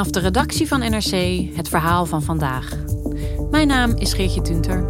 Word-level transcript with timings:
Vanaf 0.00 0.14
de 0.14 0.20
redactie 0.20 0.68
van 0.68 0.80
NRC 0.80 1.46
het 1.56 1.68
verhaal 1.68 2.06
van 2.06 2.22
vandaag. 2.22 2.76
Mijn 3.50 3.66
naam 3.66 3.96
is 3.96 4.12
Geertje 4.12 4.40
Tunter. 4.40 4.86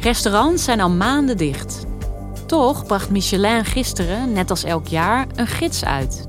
Restaurants 0.00 0.64
zijn 0.64 0.80
al 0.80 0.90
maanden 0.90 1.36
dicht. 1.36 1.86
Toch 2.46 2.86
bracht 2.86 3.10
Michelin 3.10 3.64
gisteren, 3.64 4.32
net 4.32 4.50
als 4.50 4.64
elk 4.64 4.86
jaar, 4.86 5.26
een 5.34 5.46
gids 5.46 5.84
uit. 5.84 6.28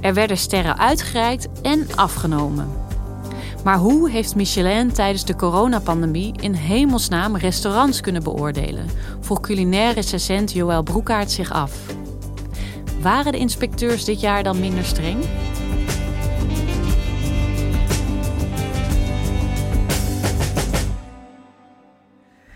Er 0.00 0.14
werden 0.14 0.36
sterren 0.36 0.78
uitgereikt 0.78 1.48
en 1.62 1.86
afgenomen. 1.94 2.81
Maar 3.64 3.76
hoe 3.76 4.10
heeft 4.10 4.34
Michelin 4.34 4.92
tijdens 4.92 5.24
de 5.24 5.36
coronapandemie 5.36 6.34
in 6.40 6.52
hemelsnaam 6.52 7.36
restaurants 7.36 8.00
kunnen 8.00 8.22
beoordelen? 8.22 8.86
Vroeg 9.20 9.40
culinair 9.40 9.94
recensent 9.94 10.52
Joël 10.52 10.82
Broekaert 10.82 11.30
zich 11.30 11.52
af. 11.52 11.72
Waren 13.00 13.32
de 13.32 13.38
inspecteurs 13.38 14.04
dit 14.04 14.20
jaar 14.20 14.42
dan 14.42 14.60
minder 14.60 14.84
streng? 14.84 15.24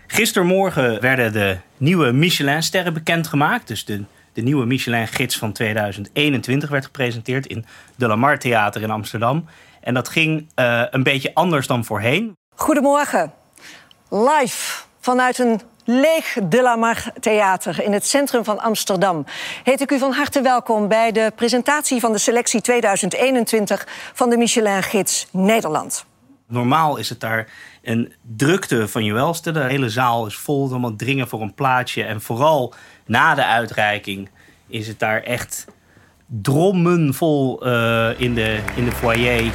Gistermorgen 0.07 1.01
werden 1.01 1.33
de 1.33 1.57
nieuwe 1.77 2.11
Michelin-sterren 2.11 2.93
bekendgemaakt. 2.93 3.67
Dus 3.67 3.85
de, 3.85 4.03
de 4.33 4.41
nieuwe 4.41 4.65
Michelin-gids 4.65 5.37
van 5.37 5.51
2021 5.51 6.69
werd 6.69 6.85
gepresenteerd 6.85 7.45
in 7.45 7.65
de 7.95 8.07
Lamar 8.07 8.39
Theater 8.39 8.81
in 8.81 8.91
Amsterdam. 8.91 9.45
En 9.87 9.93
dat 9.93 10.09
ging 10.09 10.47
uh, 10.55 10.83
een 10.89 11.03
beetje 11.03 11.33
anders 11.33 11.67
dan 11.67 11.85
voorheen. 11.85 12.37
Goedemorgen. 12.55 13.33
Live 14.09 14.83
vanuit 14.99 15.39
een 15.39 15.61
leeg 15.85 16.37
De 16.43 16.61
Lamar 16.61 17.11
Theater 17.19 17.83
in 17.83 17.93
het 17.93 18.05
centrum 18.05 18.43
van 18.43 18.59
Amsterdam. 18.59 19.25
Heet 19.63 19.81
ik 19.81 19.91
u 19.91 19.99
van 19.99 20.13
harte 20.13 20.41
welkom 20.41 20.87
bij 20.87 21.11
de 21.11 21.31
presentatie 21.35 21.99
van 21.99 22.11
de 22.11 22.17
selectie 22.17 22.61
2021 22.61 23.87
van 24.13 24.29
de 24.29 24.37
Michelin-gids 24.37 25.27
Nederland. 25.31 26.05
Normaal 26.47 26.97
is 26.97 27.09
het 27.09 27.19
daar 27.19 27.49
een 27.81 28.13
drukte 28.21 28.87
van 28.87 29.03
je 29.03 29.13
welste. 29.13 29.51
De 29.51 29.63
hele 29.63 29.89
zaal 29.89 30.25
is 30.25 30.37
vol, 30.37 30.69
allemaal 30.69 30.95
dringen 30.95 31.27
voor 31.27 31.41
een 31.41 31.53
plaatje. 31.53 32.03
En 32.03 32.21
vooral 32.21 32.73
na 33.05 33.35
de 33.35 33.45
uitreiking 33.45 34.29
is 34.67 34.87
het 34.87 34.99
daar 34.99 35.21
echt 35.21 35.65
drommen 36.27 37.13
vol 37.13 37.67
uh, 37.67 38.19
in, 38.19 38.33
de, 38.33 38.59
in 38.75 38.85
de 38.85 38.91
foyer. 38.91 39.51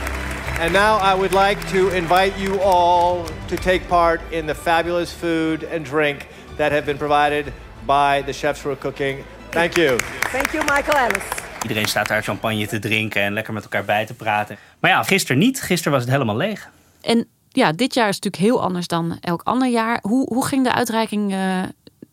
And 0.60 0.72
now 0.72 0.98
I 0.98 1.14
would 1.14 1.32
like 1.32 1.66
to 1.66 1.88
invite 1.88 2.32
you 2.38 2.60
all 2.60 3.24
to 3.46 3.56
take 3.56 3.80
part 3.88 4.20
in 4.28 4.46
the 4.46 4.54
fabulous 4.54 5.10
food 5.10 5.64
and 5.72 5.84
drink 5.84 6.26
that 6.56 6.70
have 6.70 6.84
been 6.84 6.96
provided 6.96 7.52
by 7.86 8.22
the 8.26 8.32
chefs 8.32 8.62
who 8.62 8.70
are 8.70 8.78
cooking. 8.78 9.24
Thank 9.50 9.76
you. 9.76 9.98
Thank 10.20 10.52
you, 10.52 10.64
Michael 10.64 10.98
Ellis. 10.98 11.24
Iedereen 11.62 11.86
staat 11.86 12.08
daar 12.08 12.22
champagne 12.22 12.66
te 12.66 12.78
drinken 12.78 13.22
en 13.22 13.32
lekker 13.32 13.52
met 13.52 13.62
elkaar 13.62 13.84
bij 13.84 14.06
te 14.06 14.14
praten. 14.14 14.56
Maar 14.80 14.90
ja, 14.90 15.02
gisteren 15.02 15.38
niet. 15.38 15.62
Gisteren 15.62 15.92
was 15.92 16.02
het 16.02 16.12
helemaal 16.12 16.36
leeg. 16.36 16.70
En 17.00 17.28
ja, 17.48 17.72
dit 17.72 17.94
jaar 17.94 18.08
is 18.08 18.20
natuurlijk 18.20 18.42
heel 18.42 18.62
anders 18.62 18.86
dan 18.86 19.18
elk 19.20 19.42
ander 19.42 19.68
jaar. 19.68 19.98
Hoe, 20.02 20.34
hoe 20.34 20.46
ging 20.46 20.64
de 20.64 20.72
uitreiking 20.72 21.32
uh, 21.32 21.62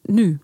nu? 0.04 0.40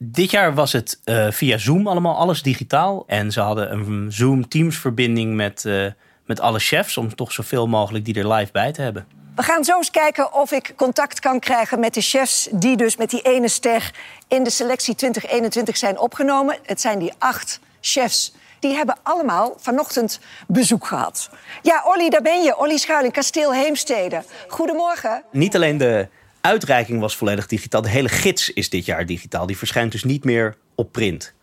Dit 0.00 0.30
jaar 0.30 0.54
was 0.54 0.72
het 0.72 1.00
uh, 1.04 1.30
via 1.30 1.58
Zoom 1.58 1.86
allemaal, 1.86 2.16
alles 2.16 2.42
digitaal. 2.42 3.04
En 3.06 3.32
ze 3.32 3.40
hadden 3.40 3.72
een 3.72 4.12
Zoom 4.12 4.48
Teams 4.48 4.78
verbinding 4.78 5.34
met, 5.34 5.64
uh, 5.66 5.86
met 6.26 6.40
alle 6.40 6.58
chefs... 6.58 6.96
om 6.96 7.14
toch 7.14 7.32
zoveel 7.32 7.66
mogelijk 7.66 8.04
die 8.04 8.14
er 8.14 8.32
live 8.32 8.52
bij 8.52 8.72
te 8.72 8.82
hebben. 8.82 9.06
We 9.36 9.42
gaan 9.42 9.64
zo 9.64 9.76
eens 9.76 9.90
kijken 9.90 10.34
of 10.34 10.52
ik 10.52 10.72
contact 10.76 11.20
kan 11.20 11.40
krijgen 11.40 11.80
met 11.80 11.94
de 11.94 12.00
chefs... 12.00 12.48
die 12.52 12.76
dus 12.76 12.96
met 12.96 13.10
die 13.10 13.22
ene 13.22 13.48
ster 13.48 13.90
in 14.28 14.44
de 14.44 14.50
selectie 14.50 14.94
2021 14.94 15.76
zijn 15.76 15.98
opgenomen. 15.98 16.56
Het 16.62 16.80
zijn 16.80 16.98
die 16.98 17.12
acht 17.18 17.60
chefs 17.80 18.32
die 18.60 18.74
hebben 18.74 18.96
allemaal 19.02 19.54
vanochtend 19.58 20.20
bezoek 20.46 20.86
gehad. 20.86 21.30
Ja, 21.62 21.82
Olly, 21.86 22.08
daar 22.08 22.22
ben 22.22 22.42
je. 22.42 22.58
Olly 22.58 22.76
Schuiling, 22.76 23.12
Kasteel 23.12 23.52
Heemstede. 23.52 24.22
Goedemorgen. 24.48 25.22
Niet 25.32 25.54
alleen 25.54 25.78
de 25.78 26.08
uitreiking 26.40 27.00
was 27.00 27.16
volledig 27.16 27.46
digitaal. 27.46 27.82
De 27.82 27.88
hele 27.88 28.08
gids 28.08 28.52
is 28.52 28.70
dit 28.70 28.84
jaar 28.84 29.06
digitaal. 29.06 29.46
Die 29.46 29.58
verschijnt 29.58 29.92
dus 29.92 30.04
niet 30.04 30.24
meer 30.24 30.56
op 30.74 30.92
print. 30.92 31.34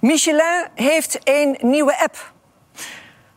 Michelin 0.00 0.66
heeft 0.74 1.18
een 1.24 1.58
nieuwe 1.60 1.98
app. 2.02 2.32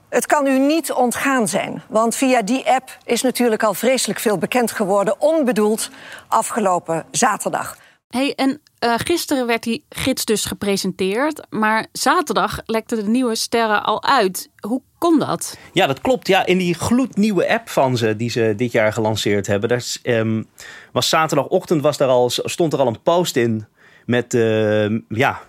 Het 0.10 0.26
kan 0.26 0.48
u 0.48 0.60
niet 0.60 0.92
ontgaan 0.92 1.48
zijn, 1.48 1.82
want 1.90 2.16
via 2.16 2.42
die 2.42 2.70
app 2.70 2.98
is 3.04 3.22
natuurlijk 3.22 3.64
al 3.64 3.74
vreselijk 3.74 4.20
veel 4.20 4.38
bekend 4.38 4.72
geworden, 4.72 5.22
onbedoeld, 5.22 5.90
afgelopen 6.28 7.06
zaterdag. 7.12 7.78
Hey, 8.08 8.34
en 8.36 8.62
uh, 8.86 8.94
gisteren 8.98 9.48
werd 9.48 9.64
die 9.64 9.86
gids 9.90 10.26
dus 10.26 10.46
gepresenteerd, 10.46 11.46
maar 11.50 11.88
zaterdag 11.92 12.60
lekten 12.66 12.98
de 12.98 13.10
nieuwe 13.10 13.36
sterren 13.36 13.84
al 13.84 14.04
uit. 14.04 14.50
Hoe 14.60 14.82
kon 14.98 15.20
dat? 15.20 15.58
Ja, 15.74 15.88
dat 15.88 16.02
klopt. 16.02 16.28
Ja, 16.28 16.46
in 16.46 16.58
die 16.58 16.74
gloednieuwe 16.74 17.50
app 17.50 17.70
van 17.70 17.98
ze, 17.98 18.16
die 18.16 18.30
ze 18.30 18.54
dit 18.58 18.72
jaar 18.72 18.94
gelanceerd 18.94 19.48
hebben, 19.48 19.70
daar 19.70 19.84
um, 20.04 20.48
was 20.92 21.10
zaterdagochtend 21.10 21.82
was 21.82 21.98
daar 21.98 22.08
al, 22.08 22.30
stond 22.30 22.74
er 22.74 22.80
al 22.80 22.88
een 22.88 23.02
post 23.02 23.36
in 23.36 23.66
met 24.06 24.34
uh, 24.34 25.00
ja, 25.10 25.42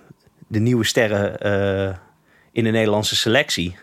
de 0.46 0.58
nieuwe 0.58 0.84
sterren 0.84 1.46
uh, 1.90 1.96
in 2.52 2.64
de 2.64 2.70
Nederlandse 2.70 3.16
selectie. 3.16 3.76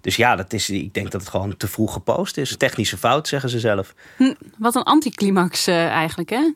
Dus 0.00 0.16
ja, 0.16 0.36
dat 0.36 0.52
is, 0.52 0.70
ik 0.70 0.94
denk 0.94 1.10
dat 1.10 1.20
het 1.20 1.30
gewoon 1.30 1.56
te 1.56 1.68
vroeg 1.68 1.92
gepost 1.92 2.36
is. 2.36 2.56
Technische 2.56 2.96
fout, 2.96 3.28
zeggen 3.28 3.50
ze 3.50 3.58
zelf. 3.58 3.94
Hm, 4.16 4.34
wat 4.58 4.74
een 4.74 4.82
anticlimax 4.82 5.68
uh, 5.68 5.86
eigenlijk, 5.86 6.30
hè? 6.30 6.52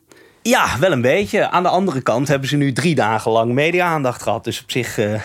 Ja, 0.47 0.79
wel 0.79 0.91
een 0.91 1.01
beetje. 1.01 1.49
Aan 1.49 1.63
de 1.63 1.69
andere 1.69 2.01
kant 2.01 2.27
hebben 2.27 2.49
ze 2.49 2.55
nu 2.55 2.73
drie 2.73 2.95
dagen 2.95 3.31
lang 3.31 3.53
media-aandacht 3.53 4.21
gehad. 4.21 4.43
Dus 4.43 4.61
op 4.61 4.71
zich 4.71 4.97
uh, 4.97 5.21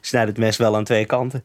snijdt 0.00 0.28
het 0.28 0.38
mes 0.38 0.56
wel 0.56 0.76
aan 0.76 0.84
twee 0.84 1.04
kanten. 1.04 1.44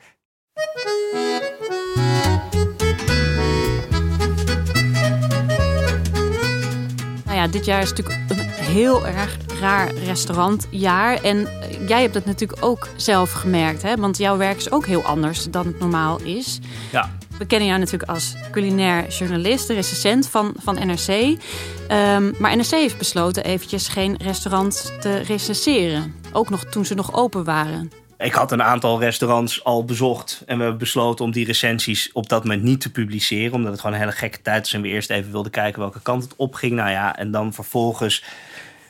Nou 7.25 7.37
ja, 7.37 7.47
dit 7.47 7.65
jaar 7.65 7.81
is 7.81 7.93
natuurlijk 7.93 8.29
een 8.29 8.49
heel 8.49 9.07
erg 9.07 9.37
raar 9.59 9.93
restaurantjaar. 9.93 11.23
En 11.23 11.47
jij 11.87 12.01
hebt 12.01 12.15
het 12.15 12.25
natuurlijk 12.25 12.65
ook 12.65 12.87
zelf 12.95 13.31
gemerkt, 13.31 13.81
hè? 13.81 13.95
Want 13.95 14.17
jouw 14.17 14.37
werk 14.37 14.57
is 14.57 14.71
ook 14.71 14.85
heel 14.85 15.03
anders 15.03 15.43
dan 15.43 15.65
het 15.65 15.79
normaal 15.79 16.19
is. 16.21 16.59
Ja. 16.91 17.09
We 17.37 17.45
kennen 17.45 17.67
jou 17.67 17.79
natuurlijk 17.79 18.11
als 18.11 18.35
culinair 18.51 19.07
journalist, 19.07 19.69
recensent 19.69 20.29
van, 20.29 20.55
van 20.57 20.75
NRC. 20.75 21.07
Um, 21.07 22.35
maar 22.39 22.55
NRC 22.55 22.69
heeft 22.69 22.97
besloten 22.97 23.43
eventjes 23.43 23.87
geen 23.87 24.17
restaurants 24.17 24.91
te 24.99 25.17
recenseren. 25.17 26.15
Ook 26.31 26.49
nog 26.49 26.63
toen 26.63 26.85
ze 26.85 26.93
nog 26.93 27.13
open 27.13 27.43
waren. 27.43 27.91
Ik 28.17 28.33
had 28.33 28.51
een 28.51 28.63
aantal 28.63 28.99
restaurants 28.99 29.63
al 29.63 29.85
bezocht 29.85 30.43
en 30.45 30.57
we 30.57 30.61
hebben 30.61 30.79
besloten 30.79 31.25
om 31.25 31.31
die 31.31 31.45
recensies 31.45 32.11
op 32.13 32.29
dat 32.29 32.43
moment 32.43 32.63
niet 32.63 32.81
te 32.81 32.91
publiceren. 32.91 33.53
Omdat 33.53 33.71
het 33.71 33.79
gewoon 33.79 33.95
een 33.95 34.01
hele 34.01 34.15
gekke 34.15 34.41
tijd 34.41 34.65
is 34.65 34.73
en 34.73 34.81
we 34.81 34.87
eerst 34.87 35.09
even 35.09 35.31
wilden 35.31 35.51
kijken 35.51 35.79
welke 35.79 36.01
kant 36.01 36.23
het 36.23 36.33
op 36.35 36.53
ging. 36.53 36.73
Nou 36.73 36.89
ja, 36.89 37.17
en 37.17 37.31
dan 37.31 37.53
vervolgens 37.53 38.23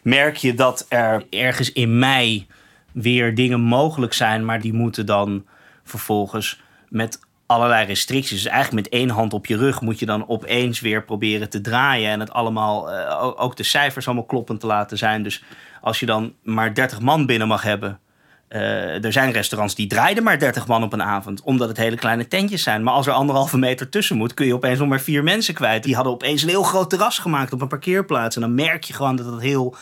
merk 0.01 0.36
je 0.36 0.53
dat 0.53 0.86
er 0.89 1.25
ergens 1.30 1.71
in 1.71 2.00
mei 2.00 2.47
weer 2.92 3.36
dingen 3.36 3.62
mogelijk 3.62 4.13
zijn, 4.13 4.45
maar 4.45 4.62
die 4.62 4.74
moeten 4.74 5.06
dan 5.06 5.45
vervolgens 5.83 6.62
met 6.89 7.19
allerlei 7.45 7.86
restricties. 7.86 8.44
Dus 8.44 8.51
eigenlijk 8.51 8.83
met 8.83 8.94
één 8.94 9.09
hand 9.09 9.33
op 9.33 9.45
je 9.45 9.57
rug 9.57 9.81
moet 9.81 10.00
je 10.00 10.06
dan 10.06 10.27
opeens 10.27 10.80
weer 10.80 11.03
proberen 11.03 11.50
te 11.50 11.62
draaien. 11.62 12.12
En 12.12 12.19
het 12.19 12.31
allemaal, 12.31 12.94
uh, 12.94 13.31
ook 13.36 13.56
de 13.56 13.63
cijfers 13.63 14.06
allemaal 14.06 14.25
kloppend 14.25 14.59
te 14.59 14.68
laten 14.68 14.97
zijn. 14.97 15.24
Dus 15.24 15.44
als 15.81 16.00
je 16.00 16.06
dan 16.06 16.33
maar 16.44 16.74
30 16.74 17.01
man 17.01 17.25
binnen 17.25 17.47
mag 17.47 17.63
hebben. 17.63 18.00
Eh, 18.47 19.03
er 19.03 19.12
zijn 19.12 19.31
restaurants 19.31 19.75
die 19.75 19.88
draaien 19.88 20.24
maar 20.24 20.39
30 20.39 20.68
man 20.68 20.83
op 20.83 20.94
een 20.94 21.03
avond, 21.03 21.42
omdat 21.42 21.68
het 21.68 21.77
hele 21.77 21.95
kleine 21.95 22.27
tentjes 22.27 22.63
zijn. 22.63 22.83
Maar 22.83 22.94
als 22.94 23.07
er 23.07 23.13
anderhalve 23.13 23.57
meter 23.57 23.89
tussen 23.89 24.18
moet, 24.18 24.33
kun 24.33 24.45
je 24.45 24.53
opeens 24.53 24.80
nog 24.80 24.88
maar 24.88 25.01
vier 25.01 25.24
mensen 25.24 25.53
kwijt. 25.53 25.83
Die 25.83 25.95
hadden 25.95 26.13
opeens 26.13 26.42
een 26.42 26.50
heel 26.50 26.63
groot 26.63 26.89
terras 26.89 27.19
gemaakt 27.19 27.53
op 27.53 27.62
een 27.62 27.68
parkeerplaats. 27.68 28.36
En 28.36 28.42
dan 28.42 28.56
merk 28.56 28.83
je 28.83 28.94
gewoon 28.94 29.15
dat 29.15 29.25
het 29.25 29.42
heel 29.42 29.75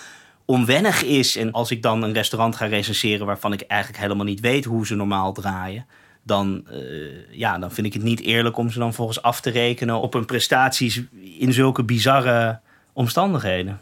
onwennig 0.46 1.04
is. 1.04 1.38
En 1.38 1.52
als 1.52 1.72
ik 1.72 1.82
dan 1.82 2.04
een 2.04 2.14
restaurant 2.14 2.56
ga 2.56 2.66
recenseren 2.66 3.26
waarvan 3.26 3.54
ik 3.54 3.62
eigenlijk 3.62 4.02
helemaal 4.02 4.26
niet 4.26 4.40
weet 4.40 4.66
hoe 4.66 4.86
ze 4.86 4.96
normaal 4.96 5.34
draaien. 5.34 5.86
Dan, 6.24 6.68
eh, 6.70 7.32
ja, 7.32 7.58
dan 7.58 7.72
vind 7.72 7.88
ik 7.88 7.94
het 7.94 8.04
niet 8.04 8.20
eerlijk 8.20 8.58
om 8.58 8.70
ze 8.70 8.80
dan 8.80 8.94
volgens 8.94 9.22
af 9.22 9.42
te 9.42 9.50
rekenen 9.50 10.02
op 10.02 10.14
hun 10.14 10.26
prestaties 10.26 11.02
in 11.40 11.54
zulke 11.54 11.84
bizarre 11.84 12.60
omstandigheden. 12.94 13.82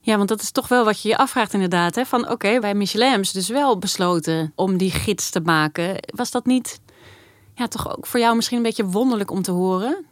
Ja, 0.00 0.16
want 0.16 0.28
dat 0.28 0.42
is 0.42 0.50
toch 0.50 0.68
wel 0.68 0.84
wat 0.84 1.02
je 1.02 1.08
je 1.08 1.16
afvraagt 1.16 1.52
inderdaad. 1.52 1.94
Hè? 1.94 2.04
Van 2.04 2.28
oké, 2.28 2.60
bij 2.60 2.74
Michelin 2.74 3.08
hebben 3.08 3.26
ze 3.26 3.32
dus 3.32 3.48
wel 3.48 3.78
besloten 3.78 4.52
om 4.54 4.76
die 4.76 4.90
gids 4.90 5.30
te 5.30 5.40
maken. 5.40 5.96
Was 6.14 6.30
dat 6.30 6.46
niet 6.46 6.80
ja, 7.54 7.68
toch 7.68 7.96
ook 7.96 8.06
voor 8.06 8.20
jou 8.20 8.36
misschien 8.36 8.56
een 8.56 8.62
beetje 8.62 8.84
wonderlijk 8.84 9.30
om 9.30 9.42
te 9.42 9.50
horen? 9.50 10.04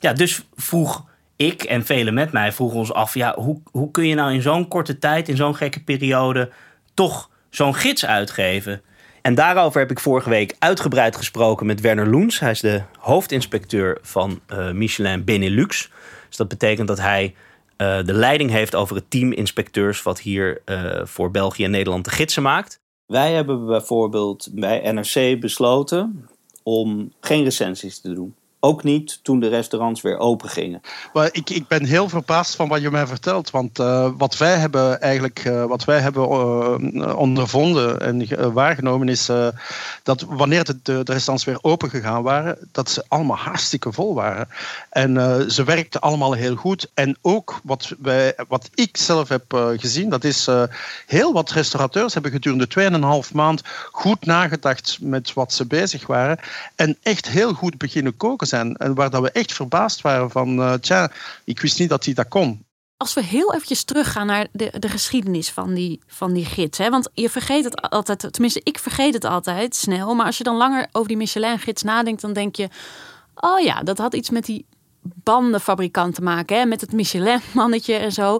Ja, 0.00 0.12
dus 0.12 0.42
vroeg 0.54 1.04
ik 1.36 1.62
en 1.62 1.84
velen 1.84 2.14
met 2.14 2.32
mij 2.32 2.52
vroegen 2.52 2.78
ons 2.78 2.92
af... 2.92 3.14
Ja, 3.14 3.34
hoe, 3.36 3.60
hoe 3.64 3.90
kun 3.90 4.06
je 4.06 4.14
nou 4.14 4.32
in 4.32 4.42
zo'n 4.42 4.68
korte 4.68 4.98
tijd, 4.98 5.28
in 5.28 5.36
zo'n 5.36 5.56
gekke 5.56 5.82
periode... 5.82 6.52
toch 6.94 7.30
zo'n 7.50 7.74
gids 7.74 8.06
uitgeven? 8.06 8.82
En 9.22 9.34
daarover 9.34 9.80
heb 9.80 9.90
ik 9.90 10.00
vorige 10.00 10.30
week 10.30 10.56
uitgebreid 10.58 11.16
gesproken 11.16 11.66
met 11.66 11.80
Werner 11.80 12.08
Loens. 12.08 12.40
Hij 12.40 12.50
is 12.50 12.60
de 12.60 12.82
hoofdinspecteur 12.98 13.98
van 14.02 14.40
uh, 14.52 14.70
Michelin 14.70 15.24
Benelux. 15.24 15.90
Dus 16.28 16.36
dat 16.36 16.48
betekent 16.48 16.88
dat 16.88 16.98
hij 16.98 17.34
uh, 17.76 18.04
de 18.04 18.12
leiding 18.12 18.50
heeft 18.50 18.74
over 18.74 18.96
het 18.96 19.10
team 19.10 19.32
inspecteurs... 19.32 20.02
wat 20.02 20.20
hier 20.20 20.62
uh, 20.66 21.00
voor 21.04 21.30
België 21.30 21.64
en 21.64 21.70
Nederland 21.70 22.04
de 22.04 22.10
gidsen 22.10 22.42
maakt. 22.42 22.80
Wij 23.06 23.32
hebben 23.32 23.66
bijvoorbeeld 23.66 24.48
bij 24.52 24.92
NRC 24.92 25.40
besloten 25.40 26.28
om 26.62 27.12
geen 27.20 27.44
recensies 27.44 28.00
te 28.00 28.14
doen. 28.14 28.34
Ook 28.64 28.82
niet 28.82 29.18
toen 29.22 29.40
de 29.40 29.48
restaurants 29.48 30.00
weer 30.00 30.18
open 30.18 30.48
gingen. 30.48 30.80
Maar 31.12 31.28
ik, 31.32 31.50
ik 31.50 31.68
ben 31.68 31.84
heel 31.84 32.08
verbaasd 32.08 32.56
van 32.56 32.68
wat 32.68 32.80
je 32.80 32.90
mij 32.90 33.06
vertelt. 33.06 33.50
Want 33.50 33.78
uh, 33.78 34.10
wat 34.16 34.36
wij 34.36 34.56
hebben 34.56 35.00
eigenlijk 35.00 35.44
uh, 35.44 35.64
wat 35.64 35.84
wij 35.84 36.00
hebben 36.00 36.22
uh, 36.22 37.18
ondervonden 37.18 38.00
en 38.00 38.52
waargenomen 38.52 39.08
is 39.08 39.30
dat 40.02 40.24
wanneer 40.28 40.64
de, 40.64 40.78
de, 40.82 41.02
de, 41.02 41.12
restaurants 41.12 41.44
weer 41.44 41.58
open 41.62 41.90
gegaan 41.90 42.22
waren, 42.22 42.58
dat 42.72 42.90
ze 42.90 43.04
allemaal 43.08 43.36
hartstikke 43.36 43.92
vol 43.92 44.14
waren. 44.14 44.48
En 44.90 45.14
ze 45.50 45.64
werkten 45.64 46.00
allemaal 46.00 46.32
heel 46.32 46.56
goed. 46.56 46.90
En 46.94 47.16
ook 47.20 47.60
wat, 47.62 47.94
wij, 47.98 48.34
wat 48.48 48.70
ik 48.74 48.96
zelf 48.96 49.28
heb 49.28 49.74
gezien, 49.76 50.08
dat 50.10 50.24
is 50.24 50.48
heel 51.06 51.32
wat 51.32 51.50
restaurateurs 51.50 52.12
hebben 52.12 52.32
gedurende 52.32 53.24
2,5 53.26 53.32
maand 53.32 53.62
goed 53.92 54.26
nagedacht 54.26 54.98
met 55.00 55.32
wat 55.32 55.52
ze 55.52 55.66
bezig 55.66 56.06
waren. 56.06 56.38
En 56.74 56.96
echt 57.02 57.28
heel 57.28 57.52
goed 57.52 57.78
beginnen 57.78 58.16
koken 58.16 58.50
En 58.52 58.94
waar 58.94 59.10
dat 59.10 59.22
we 59.22 59.30
echt 59.30 59.52
verbaasd 59.52 60.00
waren 60.00 60.30
van, 60.30 60.58
uh, 60.58 60.72
tja, 60.72 61.10
ik 61.44 61.60
wist 61.60 61.78
niet 61.78 61.88
dat 61.88 62.04
hij 62.04 62.14
dat 62.14 62.28
kon. 62.28 62.64
Als 62.96 63.14
we 63.14 63.22
heel 63.22 63.54
eventjes 63.54 63.84
teruggaan 63.84 64.26
naar 64.26 64.46
de, 64.52 64.72
de 64.78 64.88
geschiedenis 64.88 65.50
van 65.50 65.74
die, 65.74 66.00
van 66.06 66.32
die 66.32 66.44
gids. 66.44 66.78
Hè? 66.78 66.90
Want 66.90 67.08
je 67.14 67.30
vergeet 67.30 67.64
het 67.64 67.80
altijd, 67.80 68.32
tenminste 68.32 68.60
ik 68.62 68.78
vergeet 68.78 69.14
het 69.14 69.24
altijd 69.24 69.76
snel. 69.76 70.14
Maar 70.14 70.26
als 70.26 70.38
je 70.38 70.44
dan 70.44 70.56
langer 70.56 70.86
over 70.92 71.08
die 71.08 71.16
Michelin-gids 71.16 71.82
nadenkt, 71.82 72.20
dan 72.20 72.32
denk 72.32 72.56
je... 72.56 72.68
Oh 73.34 73.60
ja, 73.60 73.82
dat 73.82 73.98
had 73.98 74.14
iets 74.14 74.30
met 74.30 74.44
die 74.44 74.66
bandenfabrikant 75.02 76.14
te 76.14 76.22
maken. 76.22 76.56
Hè? 76.56 76.64
Met 76.64 76.80
het 76.80 76.92
Michelin-mannetje 76.92 77.94
en 77.94 78.12
zo. 78.12 78.38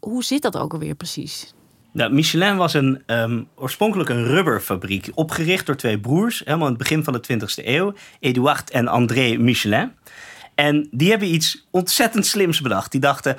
Hoe 0.00 0.24
zit 0.24 0.42
dat 0.42 0.56
ook 0.56 0.72
alweer 0.72 0.94
precies? 0.94 1.52
Nou, 1.92 2.12
Michelin 2.12 2.56
was 2.56 2.74
een, 2.74 3.02
um, 3.06 3.48
oorspronkelijk 3.54 4.08
een 4.08 4.24
rubberfabriek, 4.24 5.10
opgericht 5.14 5.66
door 5.66 5.76
twee 5.76 5.98
broers, 5.98 6.42
helemaal 6.44 6.66
in 6.66 6.74
het 6.74 6.82
begin 6.82 7.04
van 7.04 7.12
de 7.12 7.20
20e 7.20 7.66
eeuw, 7.66 7.94
Eduard 8.20 8.70
en 8.70 8.88
André 8.88 9.36
Michelin. 9.36 9.92
En 10.54 10.88
die 10.90 11.10
hebben 11.10 11.34
iets 11.34 11.66
ontzettend 11.70 12.26
slims 12.26 12.60
bedacht. 12.60 12.92
Die 12.92 13.00
dachten, 13.00 13.36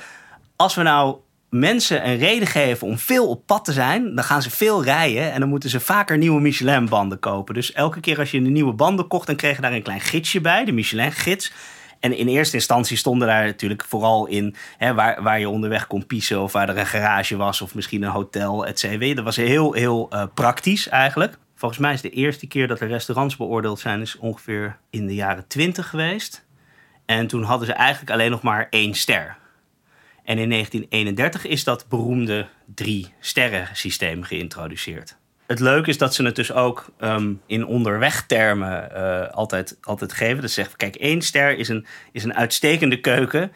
als 0.56 0.75
we 0.75 0.81
nou 0.81 1.18
mensen 1.50 2.07
een 2.07 2.18
reden 2.18 2.48
geven 2.48 2.88
om 2.88 2.98
veel 2.98 3.30
op 3.30 3.45
pad 3.45 3.65
te 3.65 3.71
zijn, 3.71 4.15
dan 4.15 4.24
gaan 4.24 4.42
ze 4.42 4.50
veel 4.50 4.83
rijden 4.83 5.31
en 5.31 5.39
dan 5.39 5.50
moeten 5.50 5.69
ze 5.69 5.80
vaker 5.80 6.18
nieuwe 6.18 6.42
Michelin-banden 6.42 7.19
kopen. 7.19 7.54
Dus 7.54 7.71
elke 7.74 8.00
keer 8.00 8.19
als 8.19 8.31
je 8.31 8.38
een 8.38 8.51
nieuwe 8.51 8.74
banden 8.74 9.07
kocht, 9.07 9.27
dan 9.27 9.36
kreeg 9.36 9.56
je 9.56 9.62
daar 9.62 9.74
een 9.74 9.81
klein 9.81 10.01
gidsje 10.01 10.42
bij, 10.42 10.65
de 10.65 10.71
Michelin-gids. 10.71 11.51
En 12.01 12.18
in 12.18 12.27
eerste 12.27 12.56
instantie 12.56 12.98
stonden 12.98 13.27
daar 13.27 13.45
natuurlijk 13.45 13.86
vooral 13.86 14.27
in 14.27 14.56
hè, 14.77 14.94
waar, 14.94 15.24
waar 15.24 15.39
je 15.39 15.50
onderweg 15.50 15.88
kon 15.88 16.06
piezen 16.06 16.42
of 16.42 16.51
waar 16.51 16.69
er 16.69 16.77
een 16.77 16.86
garage 16.86 17.36
was 17.36 17.62
of 17.62 17.75
misschien 17.75 18.03
een 18.03 18.09
hotel, 18.09 18.65
et 18.65 18.80
cetera. 18.80 19.13
Dat 19.13 19.24
was 19.24 19.36
heel, 19.36 19.74
heel 19.74 20.09
uh, 20.13 20.24
praktisch 20.33 20.88
eigenlijk. 20.88 21.38
Volgens 21.56 21.81
mij 21.81 21.94
is 21.94 22.01
de 22.01 22.09
eerste 22.09 22.48
keer 22.48 22.68
dat 22.68 22.80
er 22.80 22.88
restaurants 22.88 23.36
beoordeeld 23.36 23.80
zijn, 23.80 24.01
is 24.01 24.18
ongeveer 24.18 24.77
in 24.89 25.07
de 25.07 25.15
jaren 25.15 25.48
twintig 25.48 25.89
geweest. 25.89 26.45
En 27.06 27.27
toen 27.27 27.44
hadden 27.44 27.68
ze 27.68 27.74
eigenlijk 27.74 28.12
alleen 28.12 28.31
nog 28.31 28.42
maar 28.42 28.68
één 28.69 28.94
ster. 28.94 29.38
En 30.24 30.38
in 30.38 30.50
1931 30.50 31.45
is 31.45 31.63
dat 31.63 31.86
beroemde 31.89 32.47
drie 32.75 33.13
sterren 33.19 33.68
systeem 33.74 34.24
geïntroduceerd 34.24 35.19
het 35.51 35.59
leuke 35.59 35.89
is 35.89 35.98
dat 35.98 36.13
ze 36.13 36.24
het 36.24 36.36
dus 36.36 36.51
ook 36.51 36.86
um, 37.00 37.42
in 37.45 37.65
onderwegtermen 37.65 38.89
uh, 38.95 39.30
altijd, 39.30 39.77
altijd 39.81 40.13
geven. 40.13 40.42
Dus 40.42 40.53
zeggen, 40.53 40.77
kijk, 40.77 40.95
één 40.95 41.21
ster 41.21 41.57
is 41.57 41.69
een, 41.69 41.86
is 42.12 42.24
een 42.24 42.36
uitstekende 42.36 43.00
keuken. 43.00 43.51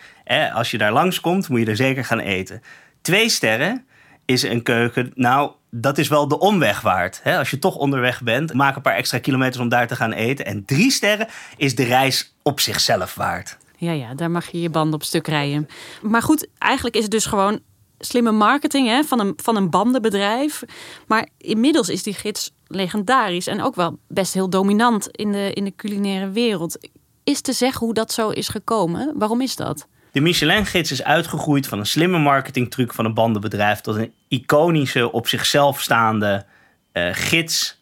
Als 0.54 0.72
je 0.72 0.78
daar 0.78 0.92
langskomt, 0.92 1.50
moet 1.50 1.60
je 1.60 1.66
er 1.66 1.76
zeker 1.76 2.06
gaan 2.06 2.20
eten. 2.20 2.62
Twee 3.02 3.30
sterren 3.30 3.86
is 4.26 4.44
een 4.44 4.64
keuken, 4.64 5.12
nou, 5.14 5.52
dat 5.70 5.98
is 5.98 6.08
wel 6.08 6.28
de 6.28 6.40
omweg 6.40 6.82
waard. 6.82 7.20
Hè? 7.24 7.38
Als 7.38 7.50
je 7.50 7.60
toch 7.60 7.76
onderweg 7.76 8.22
bent, 8.24 8.54
maak 8.54 8.76
een 8.76 8.82
paar 8.82 8.96
extra 8.96 9.20
kilometers 9.20 9.58
om 9.58 9.70
daar 9.70 9.88
te 9.88 9.96
gaan 9.96 10.12
eten. 10.12 10.46
En 10.46 10.66
drie 10.66 10.92
sterren 10.92 11.28
is 11.58 11.76
de 11.76 11.84
reis 11.84 12.36
op 12.42 12.60
zichzelf 12.60 13.16
waard. 13.16 13.58
Ja, 13.78 13.92
ja, 13.92 14.14
daar 14.14 14.32
mag 14.32 14.48
je 14.52 14.62
je 14.62 14.70
band 14.70 14.94
op 14.94 15.04
stuk 15.04 15.28
rijden. 15.28 15.68
Maar 16.02 16.22
goed, 16.22 16.48
eigenlijk 16.58 16.96
is 16.96 17.02
het 17.02 17.12
dus 17.12 17.26
gewoon 17.26 17.60
slimme 18.00 18.32
marketing 18.32 18.88
hè, 18.88 19.04
van, 19.04 19.20
een, 19.20 19.34
van 19.36 19.56
een 19.56 19.70
bandenbedrijf. 19.70 20.64
Maar 21.08 21.28
inmiddels 21.38 21.90
is 21.90 22.04
die 22.04 22.14
gids 22.14 22.52
legendarisch 22.68 23.48
en 23.48 23.62
ook 23.62 23.76
wel 23.76 24.00
best 24.08 24.34
heel 24.34 24.50
dominant 24.50 25.08
in 25.08 25.32
de, 25.32 25.54
in 25.54 25.64
de 25.64 25.76
culinaire 25.76 26.30
wereld. 26.30 26.90
Is 27.24 27.42
te 27.42 27.54
zeggen 27.54 27.86
hoe 27.86 27.94
dat 27.94 28.12
zo 28.12 28.30
is 28.30 28.48
gekomen? 28.48 29.14
Waarom 29.18 29.42
is 29.42 29.56
dat? 29.56 29.88
De 30.12 30.22
Michelin-gids 30.22 30.92
is 30.92 31.04
uitgegroeid 31.04 31.68
van 31.68 31.80
een 31.80 31.86
slimme 31.86 32.20
marketingtruc 32.20 32.94
van 32.94 33.06
een 33.06 33.14
bandenbedrijf 33.14 33.82
tot 33.82 33.96
een 33.96 34.14
iconische, 34.28 35.12
op 35.12 35.28
zichzelf 35.28 35.82
staande 35.82 36.46
uh, 36.94 37.10
gids 37.12 37.82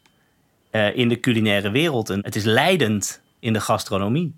uh, 0.72 0.96
in 0.96 1.10
de 1.10 1.20
culinaire 1.20 1.72
wereld. 1.72 2.10
En 2.10 2.20
het 2.24 2.36
is 2.36 2.44
leidend 2.44 3.22
in 3.40 3.54
de 3.54 3.62
gastronomie. 3.62 4.36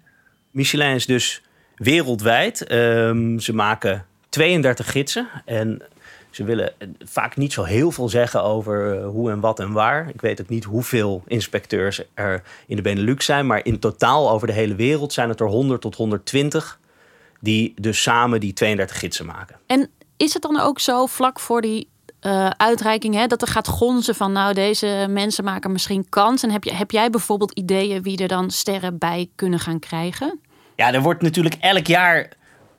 Michelin 0.52 0.96
is 0.96 1.06
dus 1.06 1.42
wereldwijd. 1.76 2.72
Um, 2.72 3.40
ze 3.40 3.54
maken 3.54 4.06
32 4.36 4.92
gidsen. 4.92 5.28
En 5.46 5.82
ze 6.30 6.44
willen 6.44 6.74
vaak 7.06 7.38
niet 7.38 7.54
zo 7.54 7.64
heel 7.64 7.92
veel 7.92 8.10
zeggen 8.10 8.44
over 8.44 8.98
eh, 8.98 9.08
hoe 9.08 9.32
en 9.32 9.40
wat 9.40 9.60
en 9.60 9.72
waar. 9.72 10.10
Ik 10.10 10.22
weet 10.22 10.42
ook 10.42 10.50
niet 10.50 10.64
hoeveel 10.64 11.24
inspecteurs 11.28 12.02
er 12.14 12.44
in 12.68 12.76
de 12.76 12.82
Benelux 12.82 13.26
zijn. 13.26 13.48
Maar 13.48 13.66
in 13.66 13.80
totaal 13.80 14.32
over 14.32 14.48
de 14.48 14.54
hele 14.54 14.76
wereld 14.76 15.14
zijn 15.14 15.30
het 15.30 15.40
er 15.40 15.48
100 15.48 15.82
tot 15.82 15.96
120 15.96 16.80
die 17.40 17.74
dus 17.82 18.02
samen 18.02 18.40
die 18.40 18.54
32 18.54 19.00
gidsen 19.00 19.26
maken. 19.26 19.56
En 19.66 19.90
is 20.18 20.34
het 20.34 20.42
dan 20.42 20.60
ook 20.60 20.80
zo 20.80 21.06
vlak 21.06 21.40
voor 21.40 21.62
die 21.62 21.88
uh, 22.22 22.50
uitreiking 22.50 23.16
hè, 23.16 23.28
dat 23.28 23.42
er 23.42 23.48
gaat 23.48 23.68
gonzen 23.68 24.16
van 24.16 24.32
nou 24.32 24.54
deze 24.54 25.08
mensen 25.10 25.44
maken 25.44 25.72
misschien 25.72 26.10
kans. 26.10 26.44
En 26.44 26.52
heb, 26.52 26.64
je, 26.64 26.74
heb 26.74 26.92
jij 26.92 27.10
bijvoorbeeld 27.10 27.52
ideeën 27.52 28.02
wie 28.02 28.18
er 28.18 28.28
dan 28.28 28.52
sterren 28.52 28.98
bij 28.98 29.30
kunnen 29.36 29.60
gaan 29.60 29.80
krijgen? 29.80 30.40
Ja, 30.76 30.94
er 30.94 31.02
wordt 31.02 31.22
natuurlijk 31.22 31.56
elk 31.60 31.88
jaar 31.88 32.30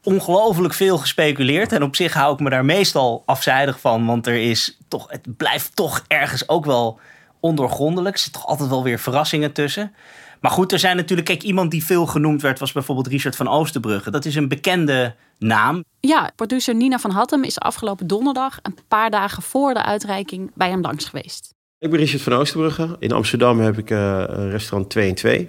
ongelooflijk 0.06 0.75
veel 0.75 0.98
gespeculeerd. 0.98 1.72
En 1.72 1.82
op 1.82 1.96
zich 1.96 2.12
hou 2.12 2.34
ik 2.34 2.40
me 2.40 2.50
daar 2.50 2.64
meestal 2.64 3.22
afzijdig 3.26 3.80
van. 3.80 4.06
Want 4.06 4.26
er 4.26 4.36
is 4.36 4.78
toch, 4.88 5.10
het 5.10 5.36
blijft 5.36 5.76
toch 5.76 6.04
ergens 6.06 6.48
ook 6.48 6.64
wel 6.64 7.00
ondoorgrondelijk. 7.40 8.14
Er 8.14 8.20
zitten 8.20 8.40
toch 8.40 8.50
altijd 8.50 8.68
wel 8.68 8.82
weer 8.82 8.98
verrassingen 8.98 9.52
tussen. 9.52 9.94
Maar 10.40 10.50
goed, 10.50 10.72
er 10.72 10.78
zijn 10.78 10.96
natuurlijk... 10.96 11.28
Kijk, 11.28 11.42
iemand 11.42 11.70
die 11.70 11.84
veel 11.84 12.06
genoemd 12.06 12.42
werd 12.42 12.58
was 12.58 12.72
bijvoorbeeld 12.72 13.06
Richard 13.06 13.36
van 13.36 13.48
Oosterbrugge. 13.48 14.10
Dat 14.10 14.25
is 14.25 14.34
een 14.34 14.48
bekende 14.48 15.14
naam. 15.38 15.84
Ja, 16.00 16.30
producer 16.36 16.75
Nina 16.75 16.98
van 16.98 17.10
Hattem 17.10 17.44
is 17.44 17.58
afgelopen 17.58 18.06
donderdag... 18.06 18.58
een 18.62 18.78
paar 18.88 19.10
dagen 19.10 19.42
voor 19.42 19.75
de 19.75 19.82
uitreiking 19.82 20.50
bij 20.54 20.68
hem 20.68 20.80
langs 20.80 21.04
geweest. 21.04 21.54
Ik 21.78 21.90
ben 21.90 21.98
Richard 21.98 22.22
van 22.22 22.32
Oosterbrugge. 22.32 22.96
In 22.98 23.12
Amsterdam 23.12 23.60
heb 23.60 23.78
ik 23.78 23.90
uh, 23.90 24.25
restaurant 24.50 24.90
2 24.90 25.08
en 25.08 25.14
2. 25.14 25.48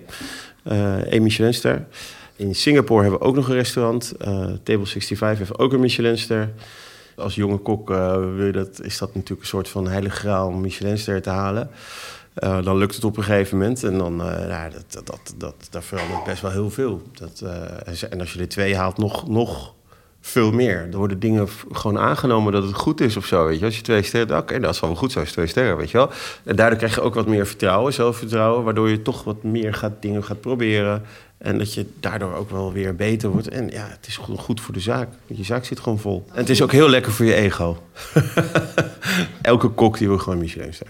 Uh, 0.64 1.12
een 1.12 1.24
Michelinster. 1.24 1.88
In 2.38 2.56
Singapore 2.56 3.02
hebben 3.02 3.20
we 3.20 3.26
ook 3.26 3.36
nog 3.36 3.48
een 3.48 3.56
restaurant. 3.56 4.14
Uh, 4.22 4.28
Table 4.64 4.86
65 4.86 5.38
heeft 5.38 5.60
ook 5.60 5.74
een 5.74 5.80
Michelinster. 5.80 6.54
Als 7.16 7.36
jonge 7.36 7.58
kok 7.58 7.90
uh, 7.90 8.16
wil 8.16 8.46
je 8.46 8.52
dat, 8.52 8.82
is 8.82 8.98
dat 8.98 9.14
natuurlijk 9.14 9.42
een 9.42 9.48
soort 9.48 9.70
van 9.70 9.88
heilige 9.88 10.16
graal 10.16 10.48
om 10.48 10.62
Michelinster 10.62 11.22
te 11.22 11.30
halen. 11.30 11.70
Uh, 12.44 12.64
dan 12.64 12.78
lukt 12.78 12.96
het 12.96 13.04
op 13.04 13.18
een 13.18 13.24
gegeven 13.24 13.58
moment 13.58 13.84
en 13.84 13.98
dan 13.98 14.22
ja, 14.48 14.70
dat, 14.70 14.86
dat, 14.90 15.06
dat, 15.06 15.34
dat, 15.38 15.68
dat 15.70 15.84
verandert 15.84 16.24
best 16.24 16.42
wel 16.42 16.52
heel 16.52 16.70
veel. 16.70 17.02
Dat, 17.12 17.44
en 18.10 18.20
als 18.20 18.34
je 18.34 18.40
er 18.40 18.48
twee 18.48 18.76
haalt, 18.76 18.98
nog, 18.98 19.28
nog 19.28 19.76
veel 20.28 20.52
meer. 20.52 20.88
Er 20.92 20.98
worden 20.98 21.20
dingen 21.20 21.48
gewoon 21.72 22.00
aangenomen 22.00 22.54
dat 22.54 22.64
het 22.64 22.74
goed 22.74 23.02
is 23.02 23.18
of 23.18 23.26
zo. 23.26 23.46
Weet 23.46 23.60
je? 23.60 23.66
Als 23.66 23.76
je 23.76 23.82
twee 23.82 24.04
sterren, 24.04 24.38
oké, 24.38 24.60
dat 24.60 24.76
zal 24.76 24.88
wel 24.88 24.98
goed 24.98 25.12
zijn 25.12 25.26
twee 25.26 25.48
sterren, 25.48 25.78
weet 25.78 25.92
je 25.92 25.98
wel. 25.98 26.10
En 26.44 26.56
daardoor 26.56 26.78
krijg 26.78 26.96
je 26.96 27.02
ook 27.02 27.14
wat 27.14 27.28
meer 27.28 27.48
vertrouwen, 27.48 27.94
zelfvertrouwen, 27.94 28.64
waardoor 28.64 28.90
je 28.90 29.02
toch 29.02 29.24
wat 29.24 29.44
meer 29.44 29.74
gaat, 29.74 30.02
dingen 30.02 30.24
gaat 30.24 30.42
proberen. 30.42 31.04
En 31.38 31.58
dat 31.58 31.74
je 31.74 31.86
daardoor 32.00 32.34
ook 32.34 32.50
wel 32.50 32.74
weer 32.74 32.96
beter 32.96 33.30
wordt. 33.30 33.48
En 33.48 33.70
ja, 33.70 33.88
het 33.90 34.08
is 34.08 34.16
goed 34.38 34.62
voor 34.62 34.74
de 34.74 34.80
zaak. 34.80 35.10
Je 35.26 35.44
zaak 35.44 35.66
zit 35.66 35.80
gewoon 35.80 36.00
vol. 36.00 36.26
En 36.30 36.40
het 36.40 36.50
is 36.50 36.62
ook 36.62 36.72
heel 36.72 36.90
lekker 36.90 37.12
voor 37.12 37.26
je 37.26 37.34
ego. 37.34 37.84
Elke 39.42 39.68
kok 39.68 39.98
die 39.98 40.08
wil 40.08 40.18
gewoon 40.18 40.40
Michelinster. 40.40 40.88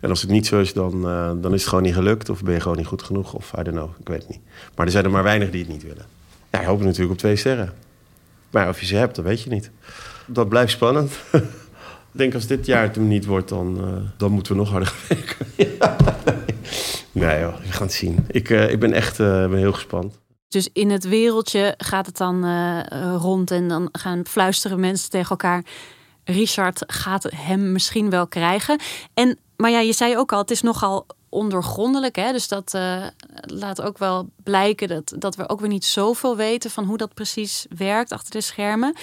En 0.00 0.10
als 0.10 0.20
het 0.20 0.30
niet 0.30 0.46
zo 0.46 0.60
is, 0.60 0.72
dan, 0.72 1.08
uh, 1.08 1.30
dan 1.40 1.54
is 1.54 1.60
het 1.60 1.68
gewoon 1.68 1.84
niet 1.84 1.94
gelukt. 1.94 2.28
Of 2.28 2.42
ben 2.42 2.54
je 2.54 2.60
gewoon 2.60 2.76
niet 2.76 2.86
goed 2.86 3.02
genoeg. 3.02 3.34
Of 3.34 3.52
I 3.58 3.62
don't 3.62 3.76
know, 3.76 3.90
ik 4.00 4.08
weet 4.08 4.28
niet. 4.28 4.40
Maar 4.74 4.86
er 4.86 4.92
zijn 4.92 5.04
er 5.04 5.10
maar 5.10 5.22
weinig 5.22 5.50
die 5.50 5.60
het 5.60 5.72
niet 5.72 5.82
willen. 5.82 6.06
Ja, 6.50 6.60
ik 6.60 6.66
hoop 6.66 6.82
natuurlijk 6.82 7.10
op 7.10 7.18
twee 7.18 7.36
sterren. 7.36 7.72
Maar 8.50 8.68
of 8.68 8.80
je 8.80 8.86
ze 8.86 8.96
hebt, 8.96 9.16
dat 9.16 9.24
weet 9.24 9.42
je 9.42 9.50
niet. 9.50 9.70
Dat 10.26 10.48
blijft 10.48 10.72
spannend. 10.72 11.12
ik 11.32 11.42
denk 12.10 12.34
als 12.34 12.46
dit 12.46 12.66
jaar 12.66 12.82
het 12.82 12.94
hem 12.94 13.08
niet 13.08 13.24
wordt, 13.24 13.48
dan, 13.48 13.78
uh, 13.80 13.96
dan 14.16 14.32
moeten 14.32 14.52
we 14.52 14.58
nog 14.58 14.70
harder 14.70 14.92
werken. 15.08 15.46
nee 17.18 17.40
joh, 17.40 17.56
we 17.56 17.72
gaan 17.72 17.86
het 17.86 17.96
zien. 17.96 18.24
Ik, 18.28 18.48
uh, 18.48 18.70
ik 18.70 18.80
ben 18.80 18.92
echt 18.92 19.18
uh, 19.18 19.26
ben 19.48 19.58
heel 19.58 19.72
gespannen. 19.72 20.12
Dus 20.48 20.68
in 20.72 20.90
het 20.90 21.04
wereldje 21.04 21.74
gaat 21.78 22.06
het 22.06 22.16
dan 22.16 22.44
rond 23.16 23.50
en 23.50 23.68
dan 23.68 23.88
gaan 23.92 24.26
fluisteren 24.26 24.80
mensen 24.80 25.10
tegen 25.10 25.30
elkaar. 25.30 25.64
Richard 26.24 26.82
gaat 26.86 27.30
hem 27.36 27.72
misschien 27.72 28.10
wel 28.10 28.26
krijgen. 28.26 28.80
En, 29.14 29.38
maar 29.56 29.70
ja, 29.70 29.80
je 29.80 29.92
zei 29.92 30.16
ook 30.16 30.32
al, 30.32 30.38
het 30.38 30.50
is 30.50 30.62
nogal 30.62 31.06
ondergrondelijk. 31.28 32.16
Hè? 32.16 32.32
Dus 32.32 32.48
dat 32.48 32.78
laat 33.40 33.82
ook 33.82 33.98
wel 33.98 34.28
blijken 34.42 34.88
dat, 34.88 35.14
dat 35.18 35.36
we 35.36 35.48
ook 35.48 35.60
weer 35.60 35.68
niet 35.68 35.84
zoveel 35.84 36.36
weten 36.36 36.70
van 36.70 36.84
hoe 36.84 36.96
dat 36.96 37.14
precies 37.14 37.66
werkt 37.76 38.12
achter 38.12 38.32
de 38.32 38.40
schermen. 38.40 38.94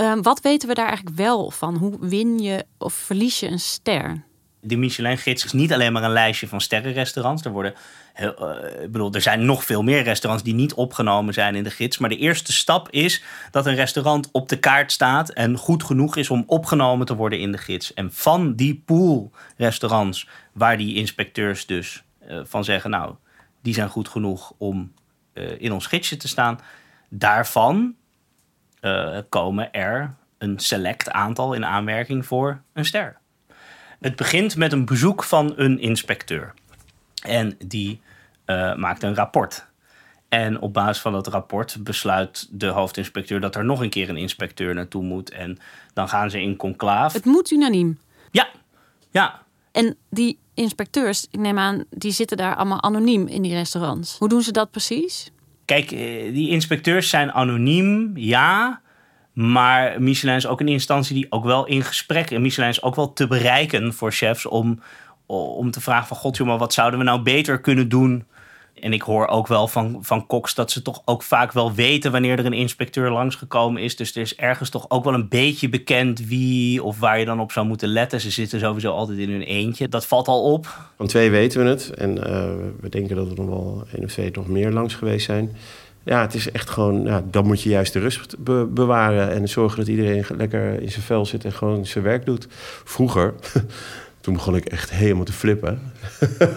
Uh, 0.00 0.12
wat 0.22 0.40
weten 0.40 0.68
we 0.68 0.74
daar 0.74 0.86
eigenlijk 0.86 1.16
wel 1.16 1.50
van? 1.50 1.76
Hoe 1.76 1.96
win 2.00 2.38
je 2.38 2.64
of 2.78 2.94
verlies 2.94 3.40
je 3.40 3.48
een 3.48 3.60
ster? 3.60 4.24
De 4.68 4.76
Michelin-gids 4.76 5.44
is 5.44 5.52
niet 5.52 5.72
alleen 5.72 5.92
maar 5.92 6.02
een 6.02 6.10
lijstje 6.10 6.48
van 6.48 6.60
sterrenrestaurants. 6.60 7.44
Er 7.44 7.50
worden 7.50 7.74
uh, 8.20 8.82
ik 8.82 8.92
bedoel, 8.92 9.12
er 9.12 9.20
zijn 9.20 9.44
nog 9.44 9.64
veel 9.64 9.82
meer 9.82 10.02
restaurants 10.02 10.44
die 10.44 10.54
niet 10.54 10.74
opgenomen 10.74 11.34
zijn 11.34 11.54
in 11.54 11.62
de 11.62 11.70
gids. 11.70 11.98
Maar 11.98 12.08
de 12.08 12.16
eerste 12.16 12.52
stap 12.52 12.90
is 12.90 13.22
dat 13.50 13.66
een 13.66 13.74
restaurant 13.74 14.28
op 14.32 14.48
de 14.48 14.58
kaart 14.58 14.92
staat 14.92 15.28
en 15.28 15.56
goed 15.56 15.84
genoeg 15.84 16.16
is 16.16 16.30
om 16.30 16.44
opgenomen 16.46 17.06
te 17.06 17.14
worden 17.14 17.40
in 17.40 17.52
de 17.52 17.58
gids. 17.58 17.94
En 17.94 18.12
van 18.12 18.54
die 18.54 18.82
pool 18.84 19.30
restaurants 19.56 20.28
waar 20.52 20.76
die 20.76 20.94
inspecteurs 20.94 21.66
dus 21.66 22.02
uh, 22.28 22.40
van 22.44 22.64
zeggen, 22.64 22.90
nou, 22.90 23.14
die 23.62 23.74
zijn 23.74 23.88
goed 23.88 24.08
genoeg 24.08 24.52
om 24.58 24.92
uh, 25.34 25.60
in 25.60 25.72
ons 25.72 25.86
gidsje 25.86 26.16
te 26.16 26.28
staan. 26.28 26.60
Daarvan 27.08 27.94
komen 29.28 29.72
er 29.72 30.14
een 30.38 30.58
select 30.58 31.10
aantal 31.10 31.52
in 31.52 31.64
aanmerking 31.64 32.26
voor 32.26 32.62
een 32.72 32.84
ster. 32.84 33.18
Het 34.00 34.16
begint 34.16 34.56
met 34.56 34.72
een 34.72 34.84
bezoek 34.84 35.24
van 35.24 35.52
een 35.56 35.78
inspecteur. 35.78 36.54
En 37.22 37.56
die 37.64 38.00
uh, 38.46 38.74
maakt 38.74 39.02
een 39.02 39.14
rapport. 39.14 39.66
En 40.28 40.60
op 40.60 40.72
basis 40.72 41.02
van 41.02 41.12
dat 41.12 41.26
rapport 41.26 41.76
besluit 41.80 42.48
de 42.50 42.66
hoofdinspecteur 42.66 43.40
dat 43.40 43.54
er 43.56 43.64
nog 43.64 43.80
een 43.80 43.90
keer 43.90 44.08
een 44.08 44.16
inspecteur 44.16 44.74
naartoe 44.74 45.02
moet. 45.02 45.30
En 45.30 45.58
dan 45.92 46.08
gaan 46.08 46.30
ze 46.30 46.42
in 46.42 46.56
conclaaf. 46.56 47.12
Het 47.12 47.24
moet 47.24 47.50
unaniem. 47.50 47.98
Ja, 48.30 48.48
ja. 49.10 49.42
En 49.72 49.96
die 50.10 50.38
inspecteurs, 50.54 51.26
ik 51.30 51.40
neem 51.40 51.58
aan, 51.58 51.84
die 51.90 52.12
zitten 52.12 52.36
daar 52.36 52.56
allemaal 52.56 52.82
anoniem 52.82 53.26
in 53.26 53.42
die 53.42 53.52
restaurants. 53.52 54.18
Hoe 54.18 54.28
doen 54.28 54.42
ze 54.42 54.52
dat 54.52 54.70
precies? 54.70 55.30
Kijk, 55.64 55.88
die 55.88 56.48
inspecteurs 56.48 57.08
zijn 57.08 57.32
anoniem, 57.32 58.12
ja. 58.16 58.80
Maar 59.38 60.02
Michelin 60.02 60.36
is 60.36 60.46
ook 60.46 60.60
een 60.60 60.68
instantie 60.68 61.14
die 61.14 61.26
ook 61.30 61.44
wel 61.44 61.66
in 61.66 61.82
gesprek... 61.82 62.30
en 62.30 62.42
Michelin 62.42 62.68
is 62.68 62.82
ook 62.82 62.94
wel 62.94 63.12
te 63.12 63.26
bereiken 63.26 63.94
voor 63.94 64.12
chefs... 64.12 64.46
om, 64.46 64.80
om 65.26 65.70
te 65.70 65.80
vragen 65.80 66.06
van... 66.06 66.16
god 66.16 66.36
joh, 66.36 66.46
maar 66.46 66.58
wat 66.58 66.72
zouden 66.72 66.98
we 66.98 67.04
nou 67.04 67.22
beter 67.22 67.60
kunnen 67.60 67.88
doen... 67.88 68.24
En 68.80 68.92
ik 68.92 69.02
hoor 69.02 69.26
ook 69.26 69.46
wel 69.46 69.68
van, 69.68 69.98
van 70.00 70.26
koks 70.26 70.54
dat 70.54 70.70
ze 70.70 70.82
toch 70.82 71.02
ook 71.04 71.22
vaak 71.22 71.52
wel 71.52 71.74
weten 71.74 72.12
wanneer 72.12 72.38
er 72.38 72.46
een 72.46 72.52
inspecteur 72.52 73.10
langsgekomen 73.10 73.82
is. 73.82 73.96
Dus 73.96 74.14
er 74.14 74.20
is 74.20 74.36
ergens 74.36 74.70
toch 74.70 74.90
ook 74.90 75.04
wel 75.04 75.14
een 75.14 75.28
beetje 75.28 75.68
bekend 75.68 76.26
wie 76.26 76.82
of 76.82 76.98
waar 76.98 77.18
je 77.18 77.24
dan 77.24 77.40
op 77.40 77.52
zou 77.52 77.66
moeten 77.66 77.88
letten. 77.88 78.20
Ze 78.20 78.30
zitten 78.30 78.60
sowieso 78.60 78.92
altijd 78.92 79.18
in 79.18 79.30
hun 79.30 79.42
eentje. 79.42 79.88
Dat 79.88 80.06
valt 80.06 80.28
al 80.28 80.52
op. 80.52 80.90
Van 80.96 81.06
twee 81.06 81.30
weten 81.30 81.62
we 81.62 81.68
het. 81.68 81.90
En 81.90 82.16
uh, 82.16 82.22
we 82.80 82.88
denken 82.88 83.16
dat 83.16 83.30
er 83.30 83.36
nog 83.36 83.46
wel 83.46 83.84
één 83.94 84.04
of 84.04 84.12
twee 84.12 84.30
nog 84.32 84.48
meer 84.48 84.70
langs 84.70 84.94
geweest 84.94 85.26
zijn. 85.26 85.56
Ja, 86.08 86.20
het 86.20 86.34
is 86.34 86.50
echt 86.50 86.70
gewoon, 86.70 87.02
ja, 87.02 87.24
dan 87.30 87.46
moet 87.46 87.62
je 87.62 87.68
juist 87.68 87.92
de 87.92 87.98
rust 87.98 88.44
be 88.44 88.68
bewaren 88.70 89.30
en 89.30 89.48
zorgen 89.48 89.78
dat 89.78 89.88
iedereen 89.88 90.24
lekker 90.36 90.82
in 90.82 90.90
zijn 90.90 91.04
vel 91.04 91.26
zit 91.26 91.44
en 91.44 91.52
gewoon 91.52 91.86
zijn 91.86 92.04
werk 92.04 92.24
doet. 92.24 92.46
Vroeger, 92.84 93.34
toen 94.20 94.34
begon 94.34 94.56
ik 94.56 94.64
echt 94.64 94.90
helemaal 94.90 95.24
te 95.24 95.32
flippen. 95.32 95.92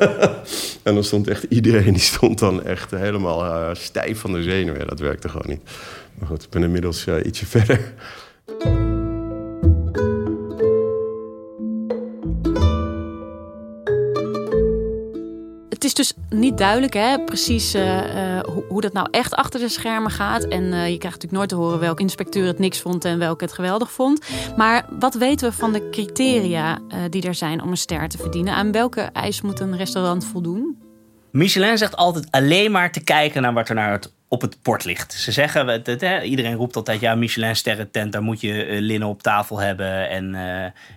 en 0.83 0.93
dan 0.93 1.03
stond 1.03 1.27
echt 1.27 1.43
iedereen, 1.43 1.93
die 1.93 2.01
stond 2.01 2.39
dan 2.39 2.63
echt 2.63 2.91
helemaal 2.91 3.45
uh, 3.45 3.69
stijf 3.73 4.19
van 4.19 4.33
de 4.33 4.43
zenuwen. 4.43 4.87
Dat 4.87 4.99
werkte 4.99 5.29
gewoon 5.29 5.49
niet. 5.49 5.61
Maar 6.13 6.27
goed, 6.27 6.43
ik 6.43 6.49
ben 6.49 6.63
inmiddels 6.63 7.05
uh, 7.05 7.25
ietsje 7.25 7.45
verder. 7.57 7.93
Het 15.81 15.89
is 15.89 15.95
dus 15.95 16.13
niet 16.29 16.57
duidelijk, 16.57 16.93
hè, 16.93 17.19
precies 17.19 17.75
uh, 17.75 17.97
uh, 17.97 18.39
hoe, 18.39 18.63
hoe, 18.69 18.81
dat 18.81 18.93
nou 18.93 19.07
echt 19.11 19.33
achter 19.33 19.59
de 19.59 19.69
schermen 19.69 20.11
gaat. 20.11 20.43
En 20.43 20.63
uh, 20.63 20.71
je 20.71 20.97
krijgt 20.97 21.03
natuurlijk 21.03 21.31
nooit 21.31 21.49
te 21.49 21.55
horen 21.55 21.79
welke 21.79 22.01
inspecteur 22.01 22.45
het 22.45 22.59
niks 22.59 22.79
vond 22.79 23.05
en 23.05 23.19
welke 23.19 23.43
het 23.43 23.53
geweldig 23.53 23.91
vond. 23.91 24.25
Maar 24.57 24.85
wat 24.99 25.13
weten 25.13 25.49
we 25.49 25.55
van 25.55 25.73
de 25.73 25.89
criteria 25.89 26.79
die 27.09 27.27
er 27.27 27.35
zijn 27.35 27.61
om 27.61 27.69
een 27.69 27.77
ster 27.77 28.09
te 28.09 28.17
verdienen? 28.17 28.53
Aan 28.53 28.71
welke 28.71 29.01
eis 29.01 29.41
moet 29.41 29.59
een 29.59 29.77
restaurant 29.77 30.25
voldoen? 30.25 30.77
Michelin 31.31 31.77
zegt 31.77 31.95
altijd 31.95 32.27
alleen 32.31 32.71
maar 32.71 32.91
te 32.91 33.03
kijken 33.03 33.41
naar 33.41 33.53
wat 33.53 33.69
er 33.69 33.75
naar 33.75 33.91
het 33.91 34.13
op 34.27 34.41
het 34.41 34.57
bord 34.61 34.85
ligt. 34.85 35.13
Ze 35.13 35.31
zeggen, 35.31 35.67
het, 35.67 36.01
hè, 36.01 36.21
iedereen 36.21 36.55
roept 36.55 36.75
altijd, 36.75 36.99
ja, 36.99 37.15
Michelin 37.15 37.55
sterrentent, 37.55 38.11
daar 38.11 38.23
moet 38.23 38.41
je 38.41 38.77
linnen 38.79 39.07
op 39.07 39.21
tafel 39.21 39.59
hebben 39.59 40.09
en, 40.09 40.35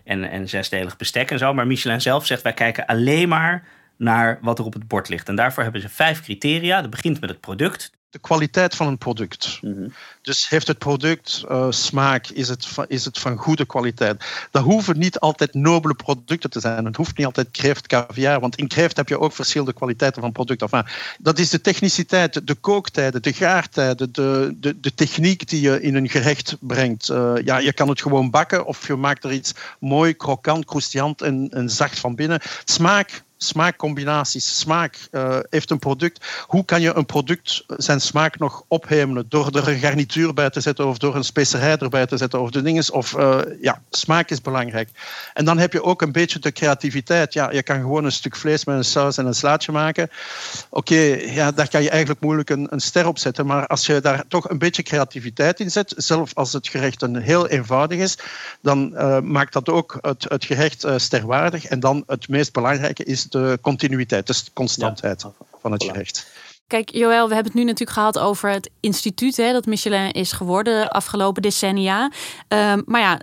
en, 0.05 0.31
en 0.31 0.49
zesdelig 0.49 0.97
bestek 0.97 1.31
en 1.31 1.39
zo. 1.39 1.55
Maar 1.55 1.67
Michelin 1.67 2.01
zelf 2.01 2.27
zegt, 2.27 2.43
wij 2.43 2.53
kijken 2.53 2.87
alleen 2.87 3.29
maar 3.29 3.67
naar 3.97 4.39
wat 4.43 4.59
er 4.59 4.65
op 4.65 4.73
het 4.73 4.89
bord 4.89 5.09
ligt. 5.09 5.29
En 5.29 5.37
daarvoor 5.37 5.63
hebben 5.63 5.81
ze 5.81 5.89
vijf 5.89 6.23
criteria. 6.23 6.81
Dat 6.81 6.91
begint 6.91 7.21
met 7.21 7.31
het 7.31 7.41
product. 7.41 7.93
De 8.11 8.21
kwaliteit 8.21 8.75
van 8.75 8.87
een 8.87 8.99
product. 8.99 9.59
Mm 9.61 9.73
-hmm. 9.73 9.93
Dus 10.23 10.49
heeft 10.49 10.67
het 10.67 10.79
product 10.79 11.45
uh, 11.51 11.67
smaak? 11.71 12.29
Is 12.29 12.49
het, 12.49 12.67
van, 12.67 12.85
is 12.89 13.05
het 13.05 13.19
van 13.19 13.37
goede 13.37 13.67
kwaliteit? 13.67 14.25
Dat 14.51 14.63
hoeven 14.63 14.99
niet 14.99 15.19
altijd 15.19 15.55
nobele 15.55 15.95
producten 15.95 16.51
te 16.51 16.61
zijn. 16.61 16.85
Het 16.85 16.97
hoeft 16.97 17.17
niet 17.17 17.27
altijd 17.27 17.51
kreeft, 17.51 17.87
caviar. 17.87 18.41
Want 18.41 18.57
in 18.57 18.69
kreeft 18.69 18.97
heb 18.97 19.09
je 19.09 19.21
ook 19.21 19.33
verschillende 19.33 19.73
kwaliteiten 19.73 20.23
van 20.23 20.33
producten. 20.33 20.69
Enfin, 20.71 20.93
dat 21.19 21.39
is 21.39 21.51
de 21.51 21.61
techniciteit, 21.61 22.47
de 22.47 22.55
kooktijden, 22.55 23.23
de 23.23 23.33
gaartijden, 23.33 24.13
de, 24.13 24.57
de, 24.61 24.81
de 24.81 24.95
techniek 24.95 25.49
die 25.49 25.61
je 25.61 25.81
in 25.81 25.95
een 25.95 26.09
gerecht 26.09 26.57
brengt. 26.61 27.09
Uh, 27.09 27.33
ja, 27.45 27.59
je 27.59 27.73
kan 27.73 27.89
het 27.89 28.03
gewoon 28.03 28.31
bakken 28.31 28.67
of 28.67 28.87
je 28.87 28.97
maakt 28.97 29.25
er 29.25 29.33
iets 29.33 29.55
mooi, 29.81 30.15
krokant, 30.15 30.65
croustillant 30.65 31.23
en, 31.23 31.49
en 31.51 31.71
zacht 31.71 31.99
van 31.99 32.15
binnen. 32.15 32.41
Smaak 32.65 33.23
smaakcombinaties. 33.45 34.59
Smaak 34.59 35.09
uh, 35.11 35.39
heeft 35.51 35.71
een 35.71 35.79
product. 35.79 36.27
Hoe 36.47 36.65
kan 36.65 36.81
je 36.81 36.95
een 36.95 37.07
product 37.07 37.65
zijn 37.67 38.01
smaak 38.01 38.39
nog 38.39 38.65
ophemelen? 38.69 39.27
Door 39.29 39.51
er 39.53 39.69
een 39.69 39.79
garnituur 39.79 40.35
bij 40.35 40.51
te 40.51 40.61
zetten 40.61 40.87
of 40.87 40.99
door 40.99 41.17
een 41.17 41.25
specerij 41.25 41.77
erbij 41.77 42.07
te 42.07 42.17
zetten 42.17 42.41
of 42.41 42.51
de 42.51 42.63
dingen. 42.63 42.93
Of 42.93 43.13
uh, 43.13 43.39
ja, 43.61 43.83
smaak 43.91 44.31
is 44.31 44.41
belangrijk. 44.41 44.89
En 45.35 45.45
dan 45.45 45.59
heb 45.59 45.73
je 45.73 45.83
ook 45.83 46.03
een 46.03 46.13
beetje 46.13 46.39
de 46.39 46.53
creativiteit. 46.53 47.33
Ja, 47.33 47.51
je 47.51 47.63
kan 47.63 47.81
gewoon 47.81 48.05
een 48.05 48.13
stuk 48.13 48.37
vlees 48.37 48.65
met 48.65 48.77
een 48.77 48.85
saus 48.85 49.17
en 49.17 49.27
een 49.27 49.35
slaatje 49.35 49.73
maken. 49.73 50.11
Oké, 50.71 50.95
ja, 51.21 51.51
daar 51.51 51.69
kan 51.69 51.83
je 51.83 51.91
eigenlijk 51.91 52.21
moeilijk 52.21 52.51
een, 52.51 52.67
een 52.71 52.81
ster 52.81 53.07
op 53.07 53.19
zetten. 53.19 53.47
Maar 53.47 53.67
als 53.67 53.87
je 53.87 54.01
daar 54.01 54.25
toch 54.29 54.51
een 54.51 54.59
beetje 54.59 54.83
creativiteit 54.83 55.61
in 55.61 55.71
zet, 55.71 55.95
zelfs 55.97 56.35
als 56.35 56.53
het 56.53 56.69
gerecht 56.69 57.03
een 57.03 57.17
heel 57.17 57.49
eenvoudig 57.49 57.99
is, 57.99 58.19
dan 58.61 58.93
maakt 59.33 59.53
dat 59.53 59.69
ook 59.69 59.99
het, 60.01 60.25
het 60.29 60.45
gerecht 60.45 60.87
sterwaardig. 60.97 61.65
En 61.65 61.81
dan 61.81 62.03
het 62.07 62.29
meest 62.29 62.53
belangrijke 62.53 63.05
is 63.05 63.27
de 63.43 63.59
continuïteit, 63.63 64.27
dus 64.27 64.45
de 64.45 64.51
constantheid 64.53 65.23
ja. 65.23 65.33
van 65.61 65.73
het 65.73 65.85
gerecht. 65.85 66.27
Kijk, 66.67 66.91
Joël, 66.91 67.29
we 67.29 67.35
hebben 67.35 67.53
het 67.53 67.61
nu 67.61 67.65
natuurlijk 67.65 67.99
gehad 67.99 68.19
over 68.19 68.51
het 68.51 68.71
instituut 68.81 69.37
hè, 69.37 69.53
dat 69.53 69.67
Michelin 69.67 70.13
is 70.13 70.33
geworden 70.33 70.81
de 70.81 70.91
afgelopen 70.91 71.43
decennia. 71.43 72.11
Um, 72.49 72.83
maar 72.87 73.01
ja, 73.01 73.21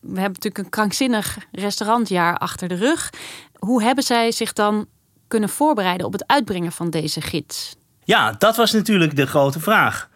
we 0.00 0.20
hebben 0.20 0.22
natuurlijk 0.22 0.58
een 0.58 0.68
krankzinnig 0.68 1.38
restaurantjaar 1.52 2.38
achter 2.38 2.68
de 2.68 2.74
rug. 2.74 3.10
Hoe 3.58 3.82
hebben 3.82 4.04
zij 4.04 4.32
zich 4.32 4.52
dan 4.52 4.86
kunnen 5.28 5.48
voorbereiden 5.48 6.06
op 6.06 6.12
het 6.12 6.26
uitbrengen 6.26 6.72
van 6.72 6.90
deze 6.90 7.20
gids? 7.20 7.76
Ja, 8.04 8.32
dat 8.38 8.56
was 8.56 8.72
natuurlijk 8.72 9.16
de 9.16 9.26
grote 9.26 9.60
vraag. 9.60 10.08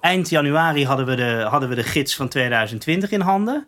Eind 0.00 0.28
januari 0.28 0.86
hadden 0.86 1.06
we 1.06 1.14
de, 1.14 1.46
hadden 1.50 1.68
we 1.68 1.74
de 1.74 1.82
gids 1.82 2.16
van 2.16 2.28
2020 2.28 3.10
in 3.10 3.20
handen. 3.20 3.66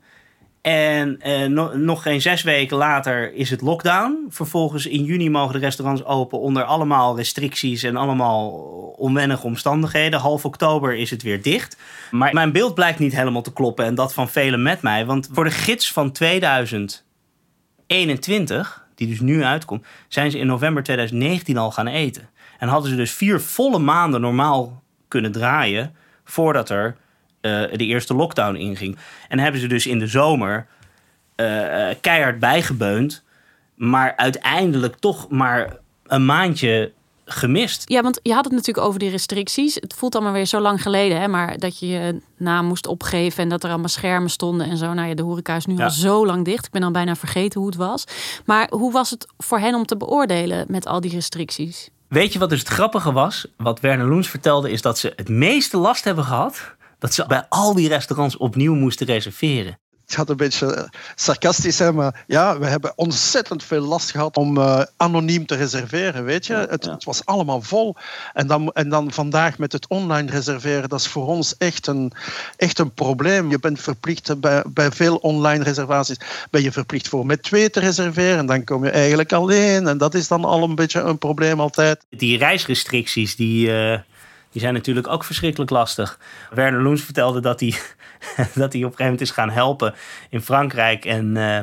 En 0.61 1.21
eh, 1.21 1.47
no- 1.47 1.77
nog 1.77 2.03
geen 2.03 2.21
zes 2.21 2.43
weken 2.43 2.77
later 2.77 3.35
is 3.35 3.51
het 3.51 3.61
lockdown. 3.61 4.27
Vervolgens 4.29 4.87
in 4.87 5.05
juni 5.05 5.31
mogen 5.31 5.53
de 5.53 5.59
restaurants 5.59 6.05
open 6.05 6.41
onder 6.41 6.65
allemaal 6.65 7.17
restricties 7.17 7.83
en 7.83 7.97
allemaal 7.97 8.51
onwennige 8.97 9.47
omstandigheden. 9.47 10.21
Half 10.21 10.45
oktober 10.45 10.97
is 10.97 11.11
het 11.11 11.23
weer 11.23 11.43
dicht. 11.43 11.77
Maar 12.11 12.35
mijn 12.35 12.53
beeld 12.53 12.75
blijkt 12.75 12.99
niet 12.99 13.17
helemaal 13.17 13.43
te 13.43 13.53
kloppen 13.53 13.85
en 13.85 13.95
dat 13.95 14.15
van 14.15 14.29
velen 14.29 14.63
met 14.63 14.83
mij. 14.83 15.07
Want 15.07 15.29
voor 15.33 15.45
de 15.45 15.51
gids 15.51 15.93
van 15.93 16.13
2021, 16.13 18.87
die 18.95 19.09
dus 19.09 19.21
nu 19.21 19.45
uitkomt, 19.45 19.87
zijn 20.09 20.31
ze 20.31 20.39
in 20.39 20.47
november 20.47 20.83
2019 20.83 21.57
al 21.57 21.71
gaan 21.71 21.87
eten. 21.87 22.29
En 22.59 22.69
hadden 22.69 22.91
ze 22.91 22.97
dus 22.97 23.13
vier 23.13 23.41
volle 23.41 23.79
maanden 23.79 24.21
normaal 24.21 24.83
kunnen 25.09 25.33
draaien 25.33 25.95
voordat 26.25 26.71
er 26.71 26.97
de 27.41 27.85
eerste 27.85 28.15
lockdown 28.15 28.55
inging. 28.57 28.99
En 29.29 29.39
hebben 29.39 29.61
ze 29.61 29.67
dus 29.67 29.87
in 29.87 29.99
de 29.99 30.07
zomer 30.07 30.67
eh, 31.35 31.91
eh, 31.91 31.97
keihard 32.01 32.39
bijgebeund. 32.39 33.23
Maar 33.75 34.13
uiteindelijk 34.17 34.97
toch 34.97 35.29
maar 35.29 35.77
een 36.07 36.25
maandje 36.25 36.93
gemist. 37.25 37.83
Ja, 37.89 38.03
want 38.03 38.21
je 38.23 38.33
had 38.35 38.45
het 38.45 38.53
natuurlijk 38.53 38.87
over 38.87 38.99
die 39.01 39.11
restricties. 39.11 39.75
Het 39.75 39.95
voelt 39.95 40.15
allemaal 40.15 40.33
weer 40.33 40.47
zo 40.47 40.61
lang 40.61 40.83
geleden, 40.83 41.21
hè, 41.21 41.29
maar 41.29 41.59
dat 41.59 41.79
je 41.79 41.87
je 41.87 42.21
naam 42.37 42.67
moest 42.67 42.87
opgeven 42.87 43.43
en 43.43 43.49
dat 43.49 43.63
er 43.65 43.69
allemaal 43.71 43.89
schermen 43.89 44.31
stonden 44.31 44.71
en 44.71 44.77
zo. 44.77 44.93
Nou 44.93 45.09
ja, 45.09 45.15
de 45.15 45.23
horeca 45.23 45.57
is 45.57 45.67
nu 45.67 45.77
Ja. 45.77 45.85
al 45.85 45.91
zo 45.91 46.27
lang 46.27 46.45
dicht. 46.45 46.67
Ik 46.67 46.73
ben 46.73 46.83
al 46.83 46.91
bijna 46.91 47.17
vergeten 47.17 47.61
hoe 47.61 47.69
het 47.69 47.79
was. 47.79 48.05
Maar 48.45 48.67
hoe 48.71 48.93
was 48.93 49.11
het 49.11 49.27
voor 49.39 49.59
hen 49.59 49.75
om 49.75 49.87
te 49.87 49.97
beoordelen 49.97 50.65
met 50.69 50.87
al 50.87 51.01
die 51.01 51.11
restricties? 51.11 51.91
Weet 52.09 52.33
je 52.33 52.39
wat 52.39 52.51
dus 52.51 52.59
het 52.59 52.69
grappige 52.69 53.13
was? 53.13 53.47
Wat 53.57 53.81
Werner 53.81 54.07
Loens 54.09 54.29
vertelde 54.29 54.71
is 54.71 54.83
dat 54.83 54.99
ze 54.99 55.13
het 55.17 55.29
meeste 55.29 55.77
last 55.77 56.05
hebben 56.05 56.25
gehad... 56.25 56.77
dat 56.99 57.15
ze 57.15 57.25
bij 57.27 57.47
al 57.49 57.75
die 57.75 57.89
restaurants 57.89 58.37
opnieuw 58.37 58.75
moesten 58.75 59.07
reserveren. 59.07 59.79
Het 60.09 60.17
gaat 60.17 60.31
een 60.31 60.37
beetje 60.37 60.75
eh, 60.75 60.85
sarcastisch 61.15 61.77
zijn, 61.77 61.95
maar 61.95 62.25
ja, 62.27 62.59
we 62.59 62.67
hebben 62.67 62.93
ontzettend 62.97 63.65
veel 63.65 63.81
last 63.81 64.11
gehad 64.11 64.37
om 64.37 64.59
eh, 64.59 64.83
anoniem 64.97 65.47
te 65.47 65.55
reserveren, 65.55 66.25
weet 66.25 66.47
je. 66.47 66.55
Het, 66.55 66.85
het 66.85 67.05
was 67.05 67.25
allemaal 67.25 67.63
vol. 67.63 67.97
En 68.33 68.47
dan, 68.47 68.73
en 68.73 68.89
dan 68.89 69.13
vandaag 69.13 69.59
met 69.59 69.73
het 69.73 69.89
online 69.89 70.31
reserveren, 70.31 70.89
dat 70.89 71.01
is 71.01 71.09
voor 71.09 71.27
ons 71.27 71.57
echt 71.57 71.87
een, 71.87 72.13
echt 72.57 72.79
een 72.79 72.93
probleem. 72.93 73.51
Je 73.51 73.59
bent 73.59 73.81
verplicht 73.81 74.41
bij, 74.41 74.65
bij 74.69 74.91
veel 74.91 75.17
online 75.17 75.65
reservaties, 75.65 76.21
ben 76.51 76.63
je 76.63 76.73
verplicht 76.73 77.09
voor 77.09 77.27
met 77.27 77.43
twee 77.43 77.71
te 77.71 77.81
reserveren. 77.81 78.39
En 78.39 78.47
dan 78.47 78.65
kom 78.65 78.85
je 78.85 78.91
eigenlijk 78.91 79.33
alleen. 79.33 79.87
En 79.87 79.99
dat 79.99 80.15
is 80.15 80.29
dan 80.29 80.45
al 80.45 80.63
een 80.63 80.75
beetje 80.75 81.01
een 81.01 81.19
probleem 81.19 81.61
altijd. 81.61 82.05
Die 82.11 82.39
reisrestricties, 82.39 83.37
die, 83.37 83.73
eh, 83.73 83.99
die 84.59 84.67
zijn 84.67 84.79
natuurlijk 84.79 85.09
ook 85.09 85.25
verschrikkelijk 85.25 85.71
lastig. 85.71 86.19
Werner 86.51 86.83
Loens 86.83 87.03
vertelde 87.03 87.41
dat 87.41 87.61
hij, 87.61 87.75
dat 88.37 88.47
hij 88.47 88.65
op 88.65 88.73
een 88.73 88.81
gegeven 88.81 89.05
moment 89.05 89.21
is 89.21 89.31
gaan 89.31 89.51
helpen 89.51 89.95
in 90.31 90.41
Frankrijk 90.41 91.05
en, 91.05 91.37
eh, 91.37 91.57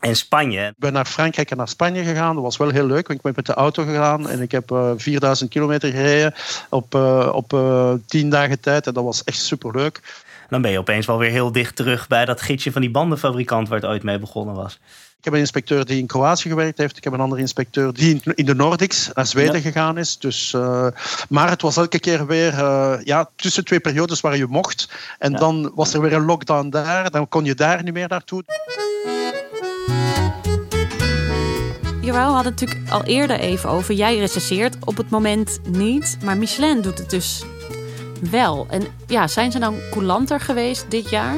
en 0.00 0.16
Spanje. 0.16 0.66
Ik 0.66 0.78
ben 0.78 0.92
naar 0.92 1.04
Frankrijk 1.04 1.50
en 1.50 1.56
naar 1.56 1.68
Spanje 1.68 2.04
gegaan. 2.04 2.34
Dat 2.34 2.44
was 2.44 2.56
wel 2.56 2.70
heel 2.70 2.86
leuk. 2.86 3.06
want 3.06 3.18
Ik 3.18 3.24
ben 3.24 3.32
met 3.36 3.46
de 3.46 3.54
auto 3.54 3.84
gegaan 3.84 4.28
en 4.28 4.40
ik 4.40 4.50
heb 4.50 4.70
eh 4.70 4.92
4000 4.96 5.50
kilometer 5.50 5.90
gereden 5.90 6.34
op, 6.68 6.94
eh, 6.94 7.30
op 7.32 7.52
eh 7.52 7.92
10 8.06 8.30
dagen 8.30 8.60
tijd. 8.60 8.86
En 8.86 8.94
dat 8.94 9.04
was 9.04 9.24
echt 9.24 9.38
superleuk. 9.38 10.00
Dan 10.48 10.62
ben 10.62 10.70
je 10.70 10.78
opeens 10.78 11.06
wel 11.06 11.18
weer 11.18 11.30
heel 11.30 11.52
dicht 11.52 11.76
terug 11.76 12.06
bij 12.08 12.24
dat 12.24 12.40
gidsje 12.40 12.72
van 12.72 12.80
die 12.80 12.90
bandenfabrikant 12.90 13.68
waar 13.68 13.80
het 13.80 13.90
ooit 13.90 14.02
mee 14.02 14.18
begonnen 14.18 14.54
was. 14.54 14.78
Ik 15.18 15.24
heb 15.24 15.32
een 15.32 15.38
inspecteur 15.40 15.84
die 15.84 15.98
in 15.98 16.06
Kroatië 16.06 16.48
gewerkt 16.48 16.78
heeft. 16.78 16.96
Ik 16.96 17.04
heb 17.04 17.12
een 17.12 17.20
andere 17.20 17.40
inspecteur 17.40 17.92
die 17.92 18.20
in- 18.34 18.44
de 18.46 18.54
Nordics 18.54 19.10
naar 19.14 19.26
Zweden 19.26 19.54
Ja. 19.54 19.60
gegaan 19.60 19.98
is. 19.98 20.18
Dus, 20.18 20.54
eh, 20.54 20.86
maar 21.28 21.50
het 21.50 21.62
was 21.62 21.76
elke 21.76 21.98
keer 21.98 22.26
weer 22.26 22.52
eh, 22.54 22.94
ja, 23.04 23.30
tussen 23.36 23.64
twee 23.64 23.80
periodes 23.80 24.20
waar 24.20 24.36
je 24.36 24.46
mocht. 24.46 24.88
En 25.18 25.32
Ja. 25.32 25.38
dan 25.38 25.72
was 25.74 25.94
er 25.94 26.00
weer 26.00 26.12
een 26.12 26.24
lockdown 26.24 26.68
daar. 26.68 27.10
Dan 27.10 27.28
kon 27.28 27.44
je 27.44 27.54
daar 27.54 27.82
niet 27.82 27.92
meer 27.94 28.08
naartoe. 28.08 28.44
Jawel, 32.00 32.26
we 32.26 32.32
hadden 32.34 32.52
het 32.52 32.60
natuurlijk 32.60 32.90
al 32.90 33.04
eerder 33.04 33.38
even 33.38 33.68
over. 33.70 33.94
Jij 33.94 34.18
recenseert 34.18 34.76
op 34.84 34.96
het 34.96 35.10
moment 35.10 35.60
niet, 35.68 36.18
maar 36.24 36.36
Michelin 36.36 36.80
doet 36.80 36.98
het 36.98 37.10
dus 37.10 37.44
wel. 38.30 38.66
En 38.70 38.82
ja, 39.06 39.26
zijn 39.26 39.52
ze 39.52 39.58
dan 39.58 39.76
coulanter 39.90 40.40
geweest 40.40 40.90
dit 40.90 41.10
jaar? 41.10 41.36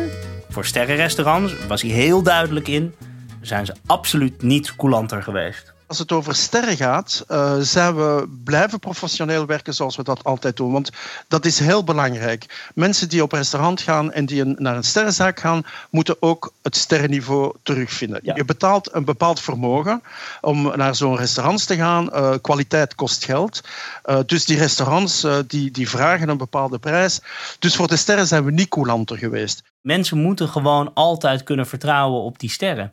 Voor 0.50 0.64
sterrenrestaurants 0.64 1.52
was 1.68 1.82
hij 1.82 1.90
heel 1.90 2.22
duidelijk 2.22 2.68
in. 2.68 2.94
Zijn 3.40 3.66
ze 3.66 3.75
absoluut 3.87 4.42
niet 4.42 4.76
coulanter 4.76 5.23
geweest. 5.23 5.73
Als 5.87 5.99
het 5.99 6.12
over 6.12 6.35
sterren 6.35 6.76
gaat, 6.76 7.25
eh, 7.28 7.56
zijn 7.61 7.97
we 7.97 8.28
blijven 8.44 8.78
professioneel 8.78 9.47
werken 9.47 9.75
zoals 9.75 9.97
we 9.97 10.02
dat 10.02 10.25
altijd 10.25 10.56
doen. 10.56 10.73
Want 10.73 10.90
dat 11.28 11.44
is 11.44 11.59
heel 11.59 11.85
belangrijk. 11.85 12.70
Mensen 12.74 13.09
die 13.09 13.22
op 13.22 13.33
restaurant 13.33 13.81
gaan 13.81 14.12
en 14.12 14.26
die 14.26 14.40
een- 14.40 14.57
naar 14.59 14.76
een 14.76 14.85
sterrenzaak 14.85 15.40
gaan, 15.40 15.62
moeten 15.90 16.16
ook 16.22 16.53
het 16.62 16.76
sterrenniveau 16.76 17.55
terugvinden. 17.62 18.20
Ja. 18.22 18.35
Je 18.37 18.44
betaalt 18.44 18.94
een 18.94 19.05
bepaald 19.05 19.40
vermogen 19.40 20.03
om 20.40 20.72
naar 20.76 20.94
zo'n 20.94 21.16
restaurant 21.16 21.66
te 21.66 21.76
gaan. 21.76 22.12
Eh, 22.12 22.35
kwaliteit 22.40 22.94
kost 22.94 23.24
geld. 23.24 23.61
Eh, 24.03 24.18
dus 24.26 24.44
die 24.44 24.59
restaurants 24.59 25.26
die, 25.46 25.70
die 25.70 25.88
vragen 25.88 26.29
een 26.29 26.37
bepaalde 26.37 26.79
prijs. 26.79 27.20
Dus 27.59 27.76
voor 27.76 27.88
de 27.88 27.96
sterren 27.96 28.26
zijn 28.26 28.44
we 28.44 28.50
niet 28.50 28.68
coulanter 28.68 29.18
geweest. 29.18 29.62
Mensen 29.81 30.18
moeten 30.18 30.48
gewoon 30.48 30.90
altijd 30.94 31.42
kunnen 31.42 31.66
vertrouwen 31.66 32.20
op 32.22 32.38
die 32.38 32.50
sterren. 32.50 32.92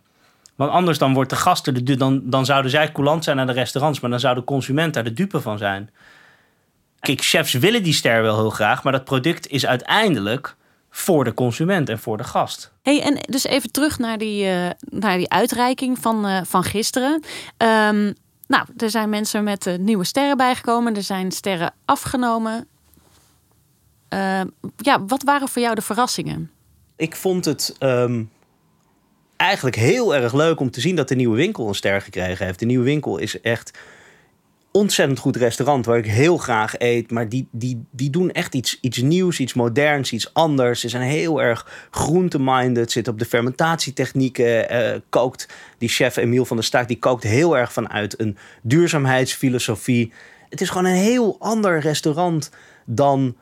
Want 0.57 0.71
anders 0.71 0.97
dan 0.97 1.13
wordt 1.13 1.29
de 1.29 1.35
gasten, 1.35 1.73
de, 1.73 1.83
du- 1.83 1.95
dan, 1.95 2.21
dan 2.23 2.45
zouden 2.45 2.71
zij 2.71 2.91
coulant 2.91 3.23
zijn 3.23 3.37
naar 3.37 3.45
de 3.47 3.51
restaurants, 3.51 3.99
maar 3.99 4.09
dan 4.09 4.19
zou 4.19 4.35
de 4.35 4.43
consument 4.43 4.93
daar 4.93 5.03
de 5.03 5.13
dupe 5.13 5.41
van 5.41 5.57
zijn. 5.57 5.89
Kijk, 6.99 7.21
chefs 7.21 7.53
willen 7.53 7.83
die 7.83 7.93
ster 7.93 8.21
wel 8.21 8.37
heel 8.37 8.49
graag, 8.49 8.83
maar 8.83 8.91
dat 8.91 9.03
product 9.03 9.47
is 9.47 9.65
uiteindelijk 9.65 10.55
voor 10.89 11.23
de 11.23 11.33
consument 11.33 11.89
en 11.89 11.99
voor 11.99 12.17
de 12.17 12.23
gast. 12.23 12.71
Hey, 12.81 13.01
en 13.01 13.17
dus 13.29 13.43
even 13.43 13.71
terug 13.71 13.99
naar 13.99 14.17
die, 14.17 14.45
eh, 14.49 14.69
naar 14.79 15.17
die 15.17 15.29
uitreiking 15.29 15.99
van, 15.99 16.25
eh, 16.25 16.41
van 16.43 16.63
gisteren. 16.63 17.23
Ehm, 17.57 18.13
nou, 18.47 18.65
er 18.77 18.89
zijn 18.89 19.09
mensen 19.09 19.43
met 19.43 19.67
eh, 19.67 19.77
nieuwe 19.77 20.03
sterren 20.03 20.37
bijgekomen. 20.37 20.95
Er 20.95 21.03
zijn 21.03 21.31
sterren 21.31 21.73
afgenomen. 21.85 22.67
Ehm, 24.09 24.47
ja, 24.77 25.05
wat 25.05 25.23
waren 25.23 25.47
voor 25.47 25.61
jou 25.61 25.75
de 25.75 25.81
verrassingen? 25.81 26.51
Ik 26.95 27.15
vond 27.15 27.45
het 27.45 27.75
ehm, 27.79 28.23
eigenlijk 29.37 29.75
heel 29.75 30.15
erg 30.15 30.33
leuk 30.33 30.59
om 30.59 30.71
te 30.71 30.81
zien 30.81 30.95
dat 30.95 31.07
de 31.07 31.15
nieuwe 31.15 31.35
winkel 31.35 31.67
een 31.67 31.75
ster 31.75 32.01
gekregen 32.01 32.45
heeft. 32.45 32.59
De 32.59 32.65
nieuwe 32.65 32.85
winkel 32.85 33.17
is 33.17 33.41
echt 33.41 33.71
ontzettend 34.71 35.19
goed 35.19 35.35
restaurant 35.35 35.85
waar 35.85 35.97
ik 35.97 36.05
heel 36.05 36.37
graag 36.37 36.75
eet. 36.77 37.11
Maar 37.11 37.29
die, 37.29 37.47
die, 37.51 37.83
die 37.91 38.09
doen 38.09 38.31
echt 38.31 38.53
iets, 38.53 38.77
iets 38.81 38.97
nieuws, 38.97 39.39
iets 39.39 39.53
moderns, 39.53 40.11
iets 40.11 40.33
anders. 40.33 40.79
Ze 40.79 40.89
zijn 40.89 41.03
heel 41.03 41.41
erg 41.41 41.87
groente-minded, 41.91 42.91
zitten 42.91 43.13
op 43.13 43.19
de 43.19 43.25
fermentatietechnieken. 43.25 44.69
eh, 44.69 44.99
kookt 45.09 45.47
die 45.77 45.89
chef 45.89 46.17
Emiel 46.17 46.45
van 46.45 46.57
der 46.57 46.65
Staak, 46.65 46.87
die 46.87 46.99
kookt 46.99 47.23
heel 47.23 47.57
erg 47.57 47.73
vanuit 47.73 48.19
een 48.19 48.37
duurzaamheidsfilosofie. 48.61 50.11
Het 50.49 50.61
is 50.61 50.69
gewoon 50.69 50.85
een 50.85 51.01
heel 51.01 51.35
ander 51.39 51.79
restaurant 51.79 52.51
dan 52.85 53.35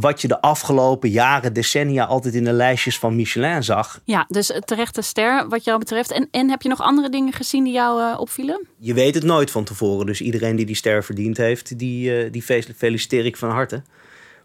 wat 0.00 0.20
je 0.20 0.28
de 0.28 0.40
afgelopen 0.40 1.10
jaren, 1.10 1.52
decennia 1.52 2.04
altijd 2.04 2.34
in 2.34 2.44
de 2.44 2.52
lijstjes 2.52 2.98
van 2.98 3.16
Michelin 3.16 3.62
zag. 3.62 4.00
Ja, 4.04 4.24
dus 4.28 4.52
terechte 4.64 5.02
ster 5.02 5.48
wat 5.48 5.64
jou 5.64 5.78
betreft. 5.78 6.10
En, 6.10 6.28
en 6.30 6.50
heb 6.50 6.62
je 6.62 6.68
nog 6.68 6.80
andere 6.80 7.08
dingen 7.10 7.32
gezien 7.32 7.64
die 7.64 7.72
jou 7.72 8.02
eh, 8.12 8.20
opvielen? 8.20 8.66
Je 8.78 8.94
weet 8.94 9.14
het 9.14 9.24
nooit 9.24 9.50
van 9.50 9.64
tevoren. 9.64 10.06
Dus 10.06 10.20
iedereen 10.20 10.56
die 10.56 10.66
die 10.66 10.76
ster 10.76 11.04
verdiend 11.04 11.36
heeft, 11.36 11.78
die, 11.78 12.16
eh, 12.24 12.32
die 12.32 12.42
fe- 12.42 12.62
feliciteer 12.76 13.24
ik 13.26 13.36
van 13.36 13.50
harte. 13.50 13.82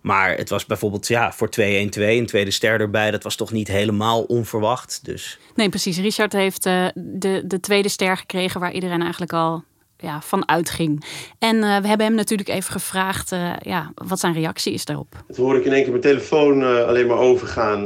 Maar 0.01 0.35
het 0.37 0.49
was 0.49 0.65
bijvoorbeeld 0.65 1.07
ja, 1.07 1.31
voor 1.31 1.49
2-1-2, 1.49 1.61
een 1.61 2.25
tweede 2.25 2.51
ster 2.51 2.79
erbij. 2.79 3.11
Dat 3.11 3.23
was 3.23 3.35
toch 3.35 3.51
niet 3.51 3.67
helemaal 3.67 4.21
onverwacht. 4.23 4.99
Dus 5.03 5.39
Nee, 5.55 5.69
precies. 5.69 5.97
Richard 5.97 6.33
heeft 6.33 6.65
eh, 6.65 6.85
de, 6.95 7.43
de 7.45 7.59
tweede 7.59 7.89
ster 7.89 8.17
gekregen 8.17 8.59
waar 8.59 8.71
iedereen 8.73 9.01
eigenlijk 9.01 9.33
al 9.33 9.63
ja, 10.01 10.21
van 10.21 10.49
uitging. 10.49 11.05
En 11.39 11.55
eh, 11.55 11.81
we 11.81 11.87
hebben 11.87 12.05
hem 12.05 12.15
natuurlijk 12.15 12.49
even 12.49 12.71
gevraagd 12.71 13.31
eh, 13.31 13.51
ja, 13.59 13.91
wat 13.95 14.19
zijn 14.19 14.33
reactie 14.33 14.73
is 14.73 14.85
daarop. 14.85 15.15
Toen 15.33 15.45
hoorde 15.45 15.59
ik 15.59 15.65
in 15.65 15.73
één 15.73 15.81
keer 15.81 15.91
mijn 15.91 16.03
telefoon 16.03 16.61
eh, 16.61 16.87
alleen 16.87 17.07
maar 17.07 17.17
overgaan, 17.17 17.85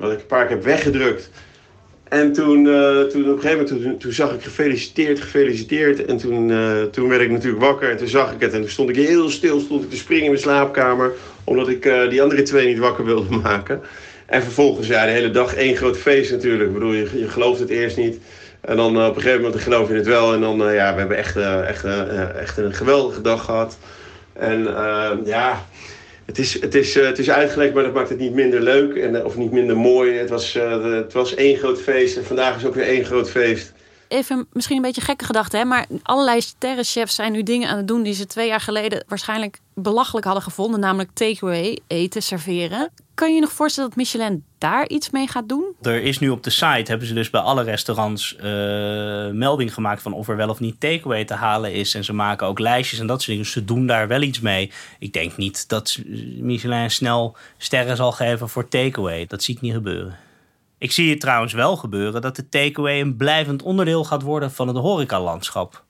wat 0.00 0.12
ik 0.12 0.18
een 0.18 0.26
paar 0.26 0.46
keer 0.46 0.56
heb 0.56 0.64
weggedrukt. 0.64 1.30
En 2.08 2.32
toen, 2.32 2.64
toen 3.10 3.30
op 3.32 3.40
gegeven 3.40 3.50
moment 3.50 3.66
toen, 3.66 3.98
toen 3.98 4.12
zag 4.12 4.32
ik 4.32 4.42
gefeliciteerd, 4.42 5.20
gefeliciteerd. 5.20 6.04
En 6.04 6.16
toen, 6.16 6.52
toen 6.90 7.08
werd 7.08 7.22
ik 7.22 7.30
natuurlijk 7.30 7.62
wakker 7.62 7.90
en 7.90 7.96
toen 7.96 8.08
zag 8.08 8.32
ik 8.32 8.40
het. 8.40 8.52
En 8.52 8.60
toen 8.60 8.70
stond 8.70 8.88
ik 8.88 8.96
heel 8.96 9.30
stil, 9.30 9.60
stond 9.60 9.82
ik 9.82 9.90
te 9.90 9.96
springen 9.96 10.24
in 10.24 10.30
mijn 10.30 10.42
slaapkamer. 10.42 11.12
Omdat 11.44 11.68
ik 11.68 11.82
die 12.10 12.22
andere 12.22 12.42
twee 12.42 12.66
niet 12.66 12.78
wakker 12.78 13.04
wilde 13.04 13.36
maken. 13.42 13.80
En 14.26 14.42
vervolgens, 14.42 14.86
ja, 14.86 15.04
de 15.04 15.10
hele 15.10 15.30
dag 15.30 15.54
één 15.54 15.76
groot 15.76 15.98
feest 15.98 16.30
natuurlijk. 16.30 16.68
Ik 16.68 16.74
bedoel, 16.74 16.92
je, 16.92 17.08
je 17.18 17.28
gelooft 17.28 17.60
het 17.60 17.70
eerst 17.70 17.96
niet. 17.96 18.18
En 18.66 18.76
dan 18.76 18.96
eh, 18.96 19.06
op 19.06 19.16
een 19.16 19.22
gegeven 19.22 19.42
moment 19.42 19.62
geloof 19.62 19.88
je 19.88 19.94
het 19.94 20.06
wel. 20.06 20.34
En 20.34 20.40
dan, 20.40 20.68
eh, 20.68 20.74
ja, 20.74 20.92
we 20.92 20.98
hebben 20.98 21.16
echt, 21.16 21.36
eh, 21.36 21.68
echt, 21.68 21.84
echt 22.34 22.56
een 22.56 22.74
geweldige 22.74 23.20
dag 23.20 23.44
gehad. 23.44 23.78
En 24.32 24.76
eh, 24.76 25.10
ja, 25.24 25.66
het 26.24 26.38
is, 26.38 26.60
het, 26.60 26.74
is, 26.74 26.94
het 26.94 27.18
is 27.18 27.30
uitgelegd, 27.30 27.74
maar 27.74 27.82
dat 27.82 27.94
maakt 27.94 28.08
het 28.08 28.18
niet 28.18 28.32
minder 28.32 28.60
leuk 28.60 28.94
en, 28.94 29.24
of 29.24 29.36
niet 29.36 29.52
minder 29.52 29.76
mooi. 29.76 30.12
Het 30.12 30.30
was, 30.30 30.52
het 30.80 31.12
was 31.12 31.34
één 31.34 31.56
groot 31.56 31.80
feest 31.80 32.16
en 32.16 32.24
vandaag 32.24 32.56
is 32.56 32.64
ook 32.64 32.74
weer 32.74 32.86
één 32.86 33.04
groot 33.04 33.30
feest. 33.30 33.72
Even 34.08 34.46
misschien 34.52 34.76
een 34.76 34.82
beetje 34.82 35.00
gekke 35.00 35.24
gedachte, 35.24 35.56
hè? 35.56 35.64
maar 35.64 35.86
allerlei 36.02 36.40
sterrenchefs 36.40 37.14
zijn 37.14 37.32
nu 37.32 37.42
dingen 37.42 37.68
aan 37.68 37.76
het 37.76 37.88
doen 37.88 38.02
die 38.02 38.14
ze 38.14 38.26
twee 38.26 38.46
jaar 38.46 38.60
geleden 38.60 39.04
waarschijnlijk 39.08 39.58
belachelijk 39.74 40.26
hadden 40.26 40.42
gevonden, 40.42 40.80
namelijk 40.80 41.10
takeaway, 41.12 41.78
eten, 41.86 42.22
serveren. 42.22 42.90
Kan 43.14 43.28
je 43.28 43.34
je 43.34 43.40
nog 43.40 43.52
voorstellen 43.52 43.88
dat 43.88 43.98
Michelin 43.98 44.44
daar 44.66 44.88
iets 44.88 45.10
mee 45.10 45.28
gaat 45.28 45.48
doen? 45.48 45.64
Er 45.82 46.02
is 46.02 46.18
nu 46.18 46.28
op 46.28 46.42
de 46.42 46.50
site, 46.50 46.90
hebben 46.90 47.06
ze 47.06 47.14
dus 47.14 47.30
bij 47.30 47.40
alle 47.40 47.62
restaurants 47.62 48.36
uh, 48.36 48.42
melding 49.30 49.74
gemaakt 49.74 50.02
van 50.02 50.12
of 50.12 50.28
er 50.28 50.36
wel 50.36 50.48
of 50.48 50.60
niet 50.60 50.80
takeaway 50.80 51.24
te 51.24 51.34
halen 51.34 51.72
is. 51.72 51.94
En 51.94 52.04
ze 52.04 52.12
maken 52.12 52.46
ook 52.46 52.58
lijstjes 52.58 52.98
en 52.98 53.06
dat 53.06 53.16
soort 53.16 53.26
dingen. 53.26 53.42
Dus 53.42 53.52
ze 53.52 53.64
doen 53.64 53.86
daar 53.86 54.08
wel 54.08 54.22
iets 54.22 54.40
mee. 54.40 54.72
Ik 54.98 55.12
denk 55.12 55.36
niet 55.36 55.68
dat 55.68 55.98
Michelin 56.38 56.90
snel 56.90 57.36
sterren 57.58 57.96
zal 57.96 58.12
geven 58.12 58.48
voor 58.48 58.68
takeaway. 58.68 59.26
Dat 59.26 59.42
zie 59.42 59.54
ik 59.54 59.60
niet 59.60 59.72
gebeuren. 59.72 60.16
Ik 60.78 60.92
zie 60.92 61.10
het 61.10 61.20
trouwens 61.20 61.52
wel 61.52 61.76
gebeuren 61.76 62.20
dat 62.20 62.36
de 62.36 62.48
takeaway 62.48 63.00
een 63.00 63.16
blijvend 63.16 63.62
onderdeel 63.62 64.04
gaat 64.04 64.22
worden 64.22 64.50
van 64.50 64.68
het 64.68 64.76
horecalandschap. 64.76 65.84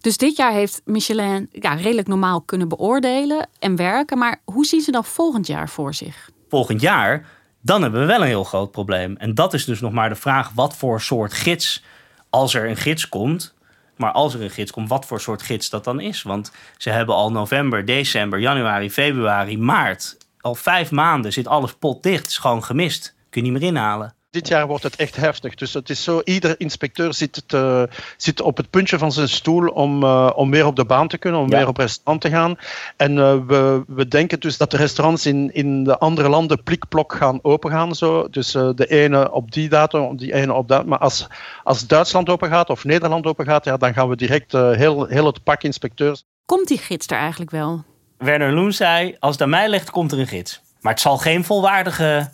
Dus 0.00 0.16
dit 0.16 0.36
jaar 0.36 0.52
heeft 0.52 0.82
Michelin 0.84 1.48
ja, 1.52 1.74
redelijk 1.74 2.08
normaal 2.08 2.40
kunnen 2.40 2.68
beoordelen 2.68 3.48
en 3.58 3.76
werken. 3.76 4.18
Maar 4.18 4.40
hoe 4.44 4.64
zien 4.66 4.80
ze 4.80 4.90
dan 4.90 5.04
volgend 5.04 5.46
jaar 5.46 5.68
voor 5.68 5.94
zich? 5.94 6.30
Volgend 6.48 6.80
jaar, 6.80 7.26
dan 7.60 7.82
hebben 7.82 8.00
we 8.00 8.06
wel 8.06 8.20
een 8.20 8.26
heel 8.26 8.44
groot 8.44 8.70
probleem. 8.70 9.16
En 9.16 9.34
dat 9.34 9.54
is 9.54 9.64
dus 9.64 9.80
nog 9.80 9.92
maar 9.92 10.08
de 10.08 10.14
vraag: 10.14 10.50
wat 10.54 10.76
voor 10.76 11.00
soort 11.00 11.32
gids, 11.32 11.82
als 12.30 12.54
er 12.54 12.68
een 12.68 12.76
gids 12.76 13.08
komt. 13.08 13.54
Maar 13.96 14.12
als 14.12 14.34
er 14.34 14.42
een 14.42 14.50
gids 14.50 14.70
komt, 14.70 14.88
wat 14.88 15.06
voor 15.06 15.20
soort 15.20 15.42
gids 15.42 15.70
dat 15.70 15.84
dan 15.84 16.00
is. 16.00 16.22
Want 16.22 16.52
ze 16.76 16.90
hebben 16.90 17.14
al 17.14 17.32
november, 17.32 17.84
december, 17.84 18.40
januari, 18.40 18.90
februari, 18.90 19.58
maart. 19.58 20.16
Al 20.40 20.54
vijf 20.54 20.90
maanden 20.90 21.32
zit 21.32 21.46
alles 21.46 21.72
potdicht. 21.72 22.26
Is 22.26 22.38
gewoon 22.38 22.64
gemist. 22.64 23.14
Kun 23.30 23.44
je 23.44 23.50
niet 23.50 23.60
meer 23.60 23.68
inhalen. 23.68 24.14
Dit 24.30 24.48
jaar 24.48 24.66
wordt 24.66 24.82
het 24.82 24.96
echt 24.96 25.16
heftig. 25.16 25.54
Dus 25.54 25.74
het 25.74 25.90
is 25.90 26.02
zo, 26.02 26.20
ieder 26.24 26.60
inspecteur 26.60 27.14
zit, 27.14 27.42
te, 27.46 27.88
zit 28.16 28.40
op 28.40 28.56
het 28.56 28.70
puntje 28.70 28.98
van 28.98 29.12
zijn 29.12 29.28
stoel 29.28 29.68
om, 29.68 30.02
uh, 30.02 30.30
om 30.34 30.50
weer 30.50 30.66
op 30.66 30.76
de 30.76 30.84
baan 30.84 31.08
te 31.08 31.18
kunnen, 31.18 31.40
om 31.40 31.50
weer 31.50 31.68
op 31.68 31.76
restaurant 31.76 32.20
te 32.20 32.30
gaan. 32.30 32.58
En 32.96 33.16
uh, 33.16 33.36
we, 33.46 33.84
we 33.86 34.08
denken 34.08 34.40
dus 34.40 34.56
dat 34.56 34.70
de 34.70 34.76
restaurants 34.76 35.26
in, 35.26 35.54
in 35.54 35.84
de 35.84 35.98
andere 35.98 36.28
landen 36.28 36.62
plikplok 36.62 37.12
gaan 37.12 37.38
opengaan. 37.42 37.94
Zo. 37.94 38.28
Dus 38.28 38.54
uh, 38.54 38.70
de 38.74 38.86
ene 38.86 39.32
op 39.32 39.52
die 39.52 39.68
datum, 39.68 40.16
die 40.16 40.32
ene 40.32 40.52
op 40.52 40.68
dat. 40.68 40.86
Maar 40.86 40.98
als, 40.98 41.26
als 41.62 41.86
Duitsland 41.86 42.28
open 42.28 42.48
gaat 42.48 42.70
of 42.70 42.84
Nederland 42.84 43.26
open 43.26 43.44
gaat, 43.44 43.64
ja, 43.64 43.76
dan 43.76 43.94
gaan 43.94 44.08
we 44.08 44.16
direct 44.16 44.52
heel, 44.52 45.06
heel 45.06 45.26
het 45.26 45.42
pak 45.42 45.62
inspecteurs. 45.62 46.24
Komt 46.44 46.68
die 46.68 46.78
gids 46.78 47.06
er 47.06 47.18
eigenlijk 47.18 47.50
wel? 47.50 47.84
Werner 48.18 48.52
Loen 48.52 48.72
zei, 48.72 49.16
als 49.18 49.32
het 49.32 49.42
aan 49.42 49.50
mij 49.50 49.68
ligt, 49.68 49.90
komt 49.90 50.12
er 50.12 50.18
een 50.18 50.26
gids. 50.26 50.60
Maar 50.80 50.92
het 50.92 51.02
zal 51.02 51.18
geen 51.18 51.44
volwaardige 51.44 52.30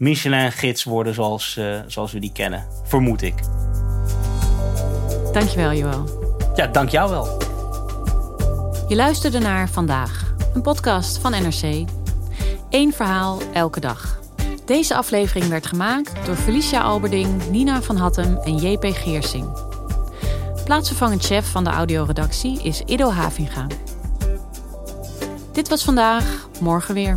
Michelin-gids 0.00 0.84
worden 0.84 1.14
zoals, 1.14 1.56
uh, 1.58 1.80
zoals 1.86 2.12
we 2.12 2.18
die 2.18 2.32
kennen. 2.32 2.66
Vermoed 2.84 3.22
ik. 3.22 3.34
Dankjewel, 5.32 5.72
Joël. 5.72 6.04
Ja, 6.54 6.66
dank 6.66 6.88
jou 6.88 7.10
wel. 7.10 7.38
Je 8.88 8.96
luisterde 8.96 9.38
naar 9.38 9.68
Vandaag, 9.68 10.34
een 10.54 10.62
podcast 10.62 11.18
van 11.18 11.30
NRC. 11.30 11.88
Eén 12.70 12.92
verhaal 12.92 13.38
elke 13.52 13.80
dag. 13.80 14.20
Deze 14.64 14.94
aflevering 14.94 15.48
werd 15.48 15.66
gemaakt 15.66 16.26
door 16.26 16.36
Felicia 16.36 16.80
Alberding, 16.80 17.50
Nina 17.50 17.82
van 17.82 17.96
Hattem 17.96 18.36
en 18.36 18.56
JP 18.56 18.84
Geersing. 18.84 19.48
Plaatsvervangend 20.64 21.24
chef 21.24 21.50
van 21.50 21.64
de 21.64 21.70
audioredactie 21.70 22.62
is 22.62 22.80
Ido 22.80 23.10
Havinga. 23.10 23.66
Dit 25.52 25.68
was 25.68 25.84
vandaag, 25.84 26.48
morgen 26.60 26.94
weer. 26.94 27.16